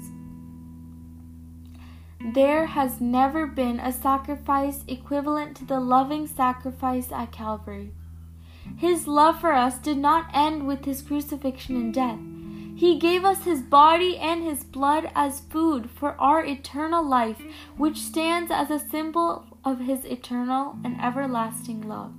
There 2.33 2.65
has 2.67 3.01
never 3.01 3.45
been 3.45 3.79
a 3.79 3.91
sacrifice 3.91 4.83
equivalent 4.87 5.57
to 5.57 5.65
the 5.65 5.79
loving 5.79 6.25
sacrifice 6.25 7.11
at 7.11 7.31
Calvary. 7.31 7.91
His 8.77 9.07
love 9.07 9.39
for 9.39 9.53
us 9.53 9.77
did 9.77 9.97
not 9.97 10.29
end 10.33 10.67
with 10.67 10.85
his 10.85 11.01
crucifixion 11.01 11.75
and 11.75 11.93
death. 11.93 12.19
He 12.75 12.99
gave 12.99 13.23
us 13.23 13.45
his 13.45 13.61
body 13.61 14.17
and 14.17 14.43
his 14.43 14.65
blood 14.65 15.09
as 15.15 15.39
food 15.39 15.89
for 15.89 16.19
our 16.19 16.43
eternal 16.45 17.07
life, 17.07 17.41
which 17.77 17.97
stands 17.97 18.51
as 18.51 18.69
a 18.69 18.79
symbol 18.89 19.45
of 19.63 19.79
his 19.79 20.03
eternal 20.03 20.77
and 20.83 20.99
everlasting 21.01 21.87
love. 21.87 22.13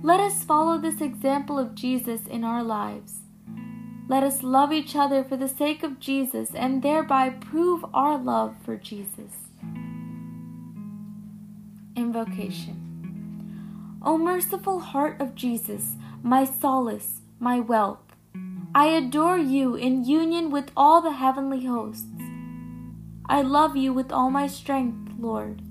Let 0.00 0.20
us 0.20 0.44
follow 0.44 0.78
this 0.78 1.00
example 1.00 1.58
of 1.58 1.74
Jesus 1.74 2.26
in 2.26 2.44
our 2.44 2.62
lives. 2.62 3.20
Let 4.08 4.22
us 4.22 4.42
love 4.42 4.72
each 4.72 4.94
other 4.94 5.24
for 5.24 5.36
the 5.36 5.48
sake 5.48 5.82
of 5.82 5.98
Jesus 5.98 6.54
and 6.54 6.82
thereby 6.82 7.30
prove 7.30 7.84
our 7.92 8.18
love 8.18 8.54
for 8.64 8.76
Jesus. 8.76 9.32
Invocation 11.96 12.81
O 14.04 14.18
merciful 14.18 14.80
heart 14.80 15.20
of 15.20 15.36
Jesus, 15.36 15.94
my 16.22 16.44
solace, 16.44 17.20
my 17.38 17.60
wealth, 17.60 18.00
I 18.74 18.86
adore 18.86 19.38
you 19.38 19.76
in 19.76 20.04
union 20.04 20.50
with 20.50 20.72
all 20.76 21.00
the 21.00 21.12
heavenly 21.12 21.66
hosts. 21.66 22.22
I 23.26 23.42
love 23.42 23.76
you 23.76 23.92
with 23.92 24.10
all 24.10 24.28
my 24.28 24.48
strength, 24.48 25.12
Lord. 25.18 25.62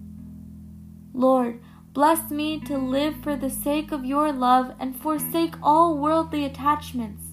Lord, 1.13 1.60
bless 1.91 2.32
me 2.32 2.62
to 2.62 2.78
live 2.78 3.15
for 3.22 3.36
the 3.36 3.50
sake 3.50 3.91
of 3.91 4.06
your 4.06 4.32
love 4.32 4.76
and 4.80 4.96
forsake 4.96 5.56
all 5.62 5.98
worldly 5.98 6.46
attachments 6.46 7.24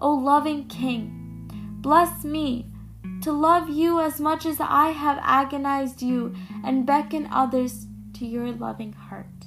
O 0.00 0.10
loving 0.10 0.66
King. 0.66 1.50
Bless 1.80 2.24
me 2.24 2.66
to 3.22 3.32
love 3.32 3.68
you 3.68 4.00
as 4.00 4.18
much 4.18 4.46
as 4.46 4.58
I 4.58 4.88
have 4.88 5.18
agonized 5.22 6.02
you 6.02 6.34
and 6.64 6.86
beckon 6.86 7.28
others 7.30 7.86
to 8.14 8.26
your 8.26 8.50
loving 8.50 8.94
heart. 8.94 9.39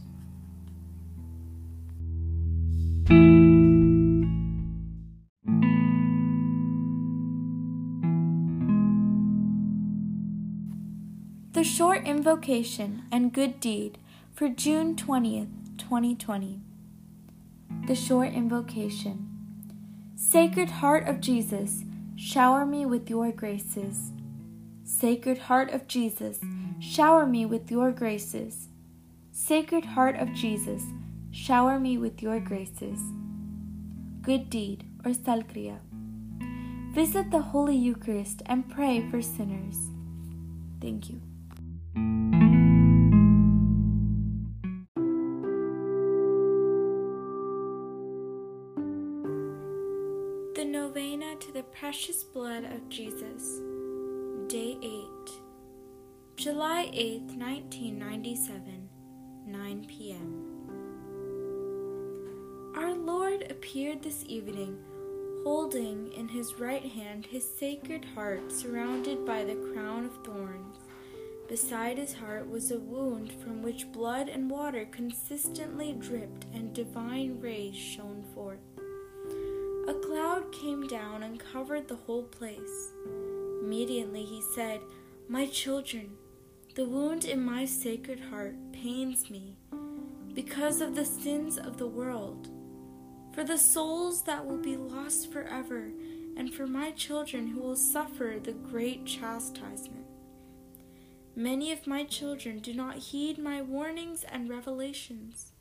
Short 11.74 12.06
invocation 12.06 13.02
and 13.12 13.34
good 13.34 13.60
deed 13.60 13.98
for 14.32 14.48
June 14.48 14.96
20th, 14.96 15.50
2020. 15.80 16.60
The 17.88 17.96
short 17.96 18.32
invocation. 18.32 19.28
Sacred 20.16 20.70
Heart 20.70 21.08
of 21.08 21.20
Jesus, 21.20 21.84
shower 22.16 22.64
me 22.64 22.86
with 22.86 23.10
your 23.10 23.32
graces. 23.32 24.12
Sacred 24.84 25.40
Heart 25.40 25.72
of 25.72 25.88
Jesus, 25.88 26.40
shower 26.80 27.26
me 27.26 27.44
with 27.44 27.72
your 27.72 27.92
graces. 27.92 28.68
Sacred 29.32 29.84
Heart 29.84 30.18
of 30.18 30.32
Jesus, 30.36 30.84
shower 31.32 31.80
me 31.80 31.98
with 31.98 32.22
your 32.22 32.40
graces. 32.40 33.00
Good 34.22 34.52
deed 34.52 34.84
or 35.04 35.12
Salkriya. 35.14 35.80
Visit 36.94 37.32
the 37.32 37.42
Holy 37.42 37.76
Eucharist 37.76 38.44
and 38.46 38.70
pray 38.70 39.10
for 39.10 39.24
sinners. 39.24 39.90
Thank 40.80 41.10
you. 41.10 41.33
The 41.96 42.02
Novena 50.66 51.36
to 51.36 51.52
the 51.52 51.62
Precious 51.72 52.24
Blood 52.24 52.64
of 52.64 52.90
Jesus. 52.90 53.60
Day 54.48 54.80
8, 54.82 55.08
July 56.36 56.90
8, 56.92 57.22
1997, 57.38 58.90
9 59.46 59.86
p.m. 59.88 60.50
Our 62.76 62.96
Lord 62.96 63.46
appeared 63.52 64.02
this 64.02 64.24
evening, 64.28 64.80
holding 65.44 66.12
in 66.14 66.28
his 66.28 66.56
right 66.56 66.86
hand 66.86 67.28
his 67.28 67.48
sacred 67.48 68.04
heart 68.16 68.52
surrounded 68.52 69.28
by 69.28 69.44
the 69.44 69.74
crown 69.74 70.06
of 70.06 70.26
thorns. 70.26 70.83
Beside 71.48 71.98
his 71.98 72.14
heart 72.14 72.50
was 72.50 72.72
a 72.72 72.80
wound 72.80 73.32
from 73.32 73.62
which 73.62 73.92
blood 73.92 74.30
and 74.30 74.50
water 74.50 74.86
consistently 74.86 75.94
dripped 75.94 76.46
and 76.54 76.74
divine 76.74 77.40
rays 77.40 77.76
shone 77.76 78.24
forth. 78.34 78.60
A 79.88 79.94
cloud 79.94 80.52
came 80.54 80.88
down 80.88 81.24
and 81.24 81.40
covered 81.40 81.88
the 81.88 81.96
whole 81.96 82.24
place. 82.24 82.94
Immediately 83.62 84.24
he 84.24 84.42
said, 84.56 84.80
My 85.28 85.46
children, 85.48 86.12
the 86.76 86.86
wound 86.86 87.26
in 87.26 87.44
my 87.44 87.66
sacred 87.66 88.20
heart 88.20 88.56
pains 88.72 89.30
me 89.30 89.58
because 90.34 90.82
of 90.82 90.96
the 90.96 91.06
sins 91.06 91.58
of 91.58 91.78
the 91.78 91.88
world, 91.88 92.50
for 93.34 93.44
the 93.44 93.58
souls 93.58 94.24
that 94.24 94.46
will 94.46 94.58
be 94.58 94.78
lost 94.78 95.32
forever, 95.32 95.92
and 96.36 96.54
for 96.54 96.66
my 96.66 96.92
children 96.92 97.48
who 97.48 97.60
will 97.60 97.76
suffer 97.76 98.38
the 98.42 98.54
great 98.54 99.06
chastisement. 99.06 100.03
Many 101.36 101.72
of 101.72 101.88
my 101.88 102.04
children 102.04 102.60
do 102.60 102.76
not 102.76 102.98
heed 102.98 103.40
my 103.40 103.60
warnings 103.60 104.24
and 104.24 104.48
revelations. 104.48 105.52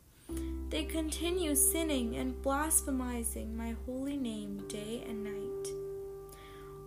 They 0.68 0.84
continue 0.84 1.54
sinning 1.54 2.16
and 2.16 2.34
blasphemizing 2.42 3.54
my 3.54 3.74
holy 3.86 4.18
name 4.18 4.68
day 4.68 5.02
and 5.08 5.24
night. 5.24 5.72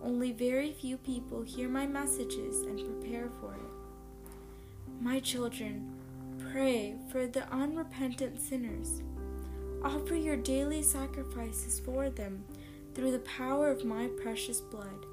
Only 0.00 0.30
very 0.30 0.72
few 0.72 0.98
people 0.98 1.42
hear 1.42 1.68
my 1.68 1.84
messages 1.84 2.60
and 2.60 2.78
prepare 2.78 3.28
for 3.40 3.54
it. 3.54 4.30
My 5.00 5.18
children, 5.18 5.92
pray 6.52 6.94
for 7.10 7.26
the 7.26 7.48
unrepentant 7.52 8.40
sinners. 8.40 9.02
Offer 9.82 10.14
your 10.14 10.36
daily 10.36 10.82
sacrifices 10.82 11.80
for 11.80 12.08
them 12.08 12.44
through 12.94 13.10
the 13.10 13.18
power 13.20 13.68
of 13.68 13.84
my 13.84 14.06
precious 14.22 14.60
blood. 14.60 15.05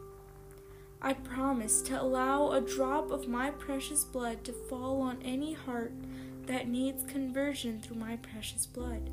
I 1.06 1.12
promise 1.12 1.82
to 1.82 2.02
allow 2.02 2.52
a 2.52 2.62
drop 2.62 3.12
of 3.12 3.28
my 3.28 3.52
precious 3.52 4.06
blood 4.06 4.46
to 4.46 4.54
fall 4.54 5.02
on 5.02 5.18
any 5.22 5.52
heart 5.52 5.92
that 6.46 6.70
needs 6.70 7.04
conversion 7.12 7.82
through 7.82 7.98
my 7.98 8.16
precious 8.16 8.66
blood. 8.66 9.10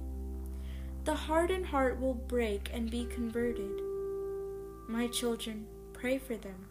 The 1.04 1.16
hardened 1.16 1.66
heart 1.66 2.00
will 2.00 2.14
break 2.14 2.70
and 2.72 2.88
be 2.88 3.06
converted. 3.06 3.72
My 4.88 5.08
children, 5.08 5.66
pray 5.92 6.18
for 6.18 6.36
them. 6.36 6.66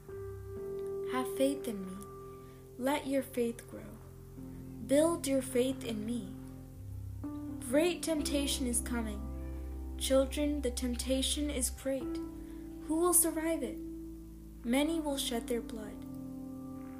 Have 1.11 1.35
faith 1.35 1.67
in 1.67 1.85
me. 1.85 1.93
Let 2.77 3.05
your 3.05 3.23
faith 3.23 3.69
grow. 3.69 3.81
Build 4.87 5.27
your 5.27 5.41
faith 5.41 5.83
in 5.83 6.05
me. 6.05 6.29
Great 7.69 8.01
temptation 8.03 8.67
is 8.67 8.79
coming. 8.79 9.19
Children, 9.97 10.61
the 10.61 10.71
temptation 10.71 11.49
is 11.49 11.69
great. 11.69 12.17
Who 12.87 12.95
will 12.95 13.13
survive 13.13 13.63
it? 13.63 13.77
Many 14.63 14.99
will 14.99 15.17
shed 15.17 15.47
their 15.47 15.61
blood. 15.61 16.05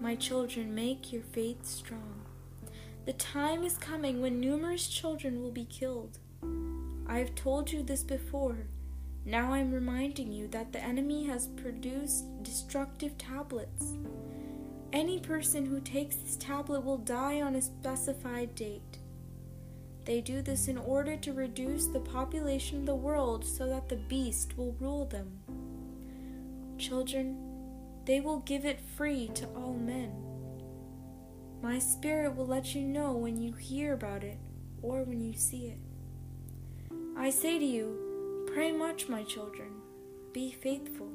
My 0.01 0.15
children, 0.15 0.73
make 0.73 1.11
your 1.11 1.23
faith 1.23 1.65
strong. 1.65 2.21
The 3.05 3.13
time 3.13 3.63
is 3.63 3.77
coming 3.77 4.21
when 4.21 4.39
numerous 4.39 4.87
children 4.87 5.41
will 5.41 5.51
be 5.51 5.65
killed. 5.65 6.19
I 7.05 7.17
have 7.17 7.35
told 7.35 7.71
you 7.71 7.83
this 7.83 8.03
before. 8.03 8.67
Now 9.25 9.51
I 9.51 9.57
am 9.59 9.73
reminding 9.73 10.31
you 10.31 10.47
that 10.49 10.71
the 10.71 10.81
enemy 10.81 11.25
has 11.25 11.47
produced 11.47 12.25
destructive 12.43 13.17
tablets. 13.17 13.93
Any 14.93 15.19
person 15.19 15.65
who 15.65 15.81
takes 15.81 16.15
this 16.15 16.37
tablet 16.37 16.85
will 16.85 16.97
die 16.97 17.41
on 17.41 17.55
a 17.55 17.61
specified 17.61 18.55
date. 18.55 18.99
They 20.05 20.21
do 20.21 20.41
this 20.41 20.67
in 20.67 20.77
order 20.77 21.17
to 21.17 21.33
reduce 21.33 21.87
the 21.87 21.99
population 21.99 22.79
of 22.79 22.85
the 22.85 22.95
world 22.95 23.43
so 23.43 23.67
that 23.67 23.89
the 23.89 23.97
beast 23.97 24.57
will 24.57 24.75
rule 24.79 25.05
them. 25.05 25.39
Children, 26.77 27.48
they 28.09 28.19
will 28.19 28.39
give 28.39 28.65
it 28.65 28.79
free 28.97 29.29
to 29.35 29.45
all 29.49 29.75
men. 29.75 30.11
My 31.61 31.77
Spirit 31.77 32.35
will 32.35 32.47
let 32.47 32.73
you 32.73 32.81
know 32.81 33.13
when 33.13 33.39
you 33.39 33.53
hear 33.53 33.93
about 33.93 34.23
it 34.23 34.39
or 34.81 35.03
when 35.03 35.21
you 35.21 35.33
see 35.33 35.67
it. 35.67 35.77
I 37.15 37.29
say 37.29 37.59
to 37.59 37.65
you, 37.65 38.47
pray 38.51 38.71
much, 38.71 39.09
my 39.09 39.21
children. 39.21 39.69
Be 40.33 40.51
faithful. 40.51 41.11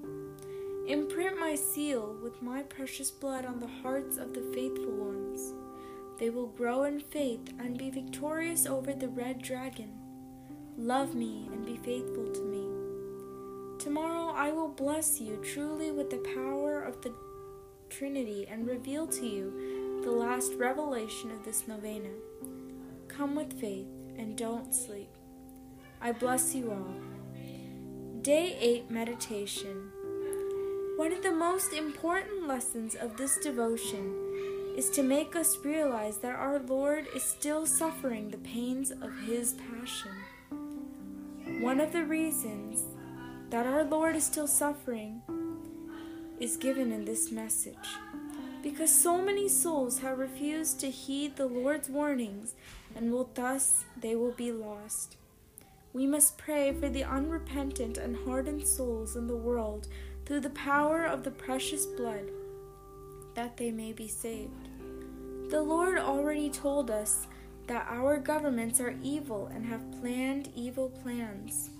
Imprint 0.87 1.41
my 1.41 1.57
seal 1.57 2.17
with 2.23 2.41
my 2.41 2.63
precious 2.63 3.11
blood 3.11 3.45
on 3.45 3.59
the 3.59 3.83
hearts 3.83 4.17
of 4.17 4.33
the 4.33 4.49
faithful 4.55 4.93
ones. 4.93 5.53
They 6.21 6.31
will 6.31 6.47
grow 6.47 6.85
in 6.85 7.01
faith 7.01 7.53
and 7.59 7.77
be 7.77 7.91
victorious 7.91 8.67
over 8.67 8.93
the 8.93 9.09
red 9.09 9.43
dragon. 9.43 9.91
Love 10.77 11.17
me 11.17 11.49
and 11.53 11.67
be 11.67 11.77
faithful 11.77 12.31
to 12.31 12.43
me. 12.43 12.64
Tomorrow 13.85 14.33
I 14.35 14.51
will 14.51 14.69
bless 14.69 15.21
you 15.21 15.37
truly 15.45 15.91
with 15.91 16.09
the 16.09 16.25
power 16.35 16.81
of 16.81 17.03
the 17.03 17.13
Trinity 17.91 18.47
and 18.51 18.67
reveal 18.67 19.07
to 19.09 19.27
you 19.27 20.01
the 20.03 20.11
last 20.11 20.55
revelation 20.55 21.31
of 21.31 21.45
this 21.45 21.69
novena. 21.69 22.09
Come 23.09 23.35
with 23.35 23.61
faith 23.61 23.87
and 24.17 24.39
don't 24.39 24.75
sleep. 24.75 25.11
I 26.01 26.13
bless 26.13 26.55
you 26.55 26.71
all. 26.71 26.95
Day 28.23 28.57
8 28.59 28.91
Meditation. 28.91 29.91
One 30.97 31.13
of 31.13 31.23
the 31.23 31.33
most 31.33 31.75
important 31.75 32.49
lessons 32.49 32.95
of 32.95 33.19
this 33.19 33.37
devotion 33.37 34.15
is 34.79 34.89
to 34.93 35.03
make 35.03 35.37
us 35.37 35.59
realize 35.63 36.17
that 36.21 36.35
our 36.35 36.59
Lord 36.59 37.07
is 37.15 37.23
still 37.23 37.67
suffering 37.67 38.31
the 38.31 38.39
pains 38.39 38.93
of 38.93 39.13
His 39.27 39.53
passion. 39.53 40.13
One 41.61 41.81
of 41.81 41.93
the 41.93 42.05
reasons 42.05 42.94
that 43.51 43.67
our 43.67 43.85
Lord 43.85 44.17
is 44.17 44.25
still 44.25 44.47
suffering 44.47 45.23
is 46.41 46.57
given 46.57 46.93
in 46.93 47.05
this 47.05 47.31
message. 47.31 47.89
Because 48.63 48.91
so 48.91 49.23
many 49.23 49.49
souls 49.49 50.01
have 50.01 50.19
refused 50.19 50.81
to 50.81 50.91
heed 50.91 51.37
the 51.37 51.47
Lord's 51.47 51.89
warnings 51.89 52.55
and 52.97 53.13
will 53.13 53.31
thus 53.35 53.85
they 54.01 54.17
will 54.17 54.33
be 54.33 54.51
lost. 54.51 55.17
We 55.93 56.07
must 56.07 56.39
pray 56.39 56.73
for 56.73 56.89
the 56.89 57.05
unrepentant 57.05 57.99
and 57.99 58.17
hardened 58.17 58.67
souls 58.67 59.17
in 59.17 59.27
the 59.27 59.37
world 59.37 59.87
through 60.27 60.41
the 60.41 60.51
power 60.51 61.05
of 61.05 61.23
the 61.23 61.31
precious 61.31 61.87
blood 61.87 62.31
that 63.35 63.57
they 63.57 63.71
may 63.71 63.93
be 63.93 64.09
saved. 64.09 64.69
The 65.51 65.63
Lord 65.63 65.99
already 65.99 66.51
told 66.51 66.91
us 66.91 67.27
that 67.67 67.87
our 67.89 68.19
governments 68.19 68.81
are 68.81 68.97
evil 69.03 69.51
and 69.55 69.65
have 69.67 70.01
planned 70.01 70.51
evil 70.57 70.89
plans. 70.89 71.71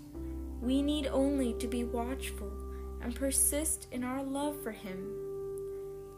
We 0.61 0.83
need 0.83 1.07
only 1.09 1.53
to 1.55 1.67
be 1.67 1.85
watchful 1.85 2.51
and 3.03 3.15
persist 3.15 3.89
in 3.93 4.03
our 4.03 4.23
love 4.23 4.61
for 4.63 4.73
Him. 4.73 5.13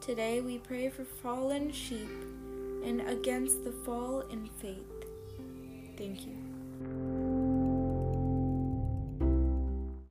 Today 0.00 0.40
we 0.40 0.58
pray 0.58 0.88
for 0.88 1.04
fallen 1.04 1.72
sheep 1.72 2.08
and 2.84 3.00
against 3.08 3.64
the 3.64 3.72
fall 3.72 4.20
in 4.30 4.48
faith. 4.60 5.04
Thank 5.96 6.26
you. 6.26 6.45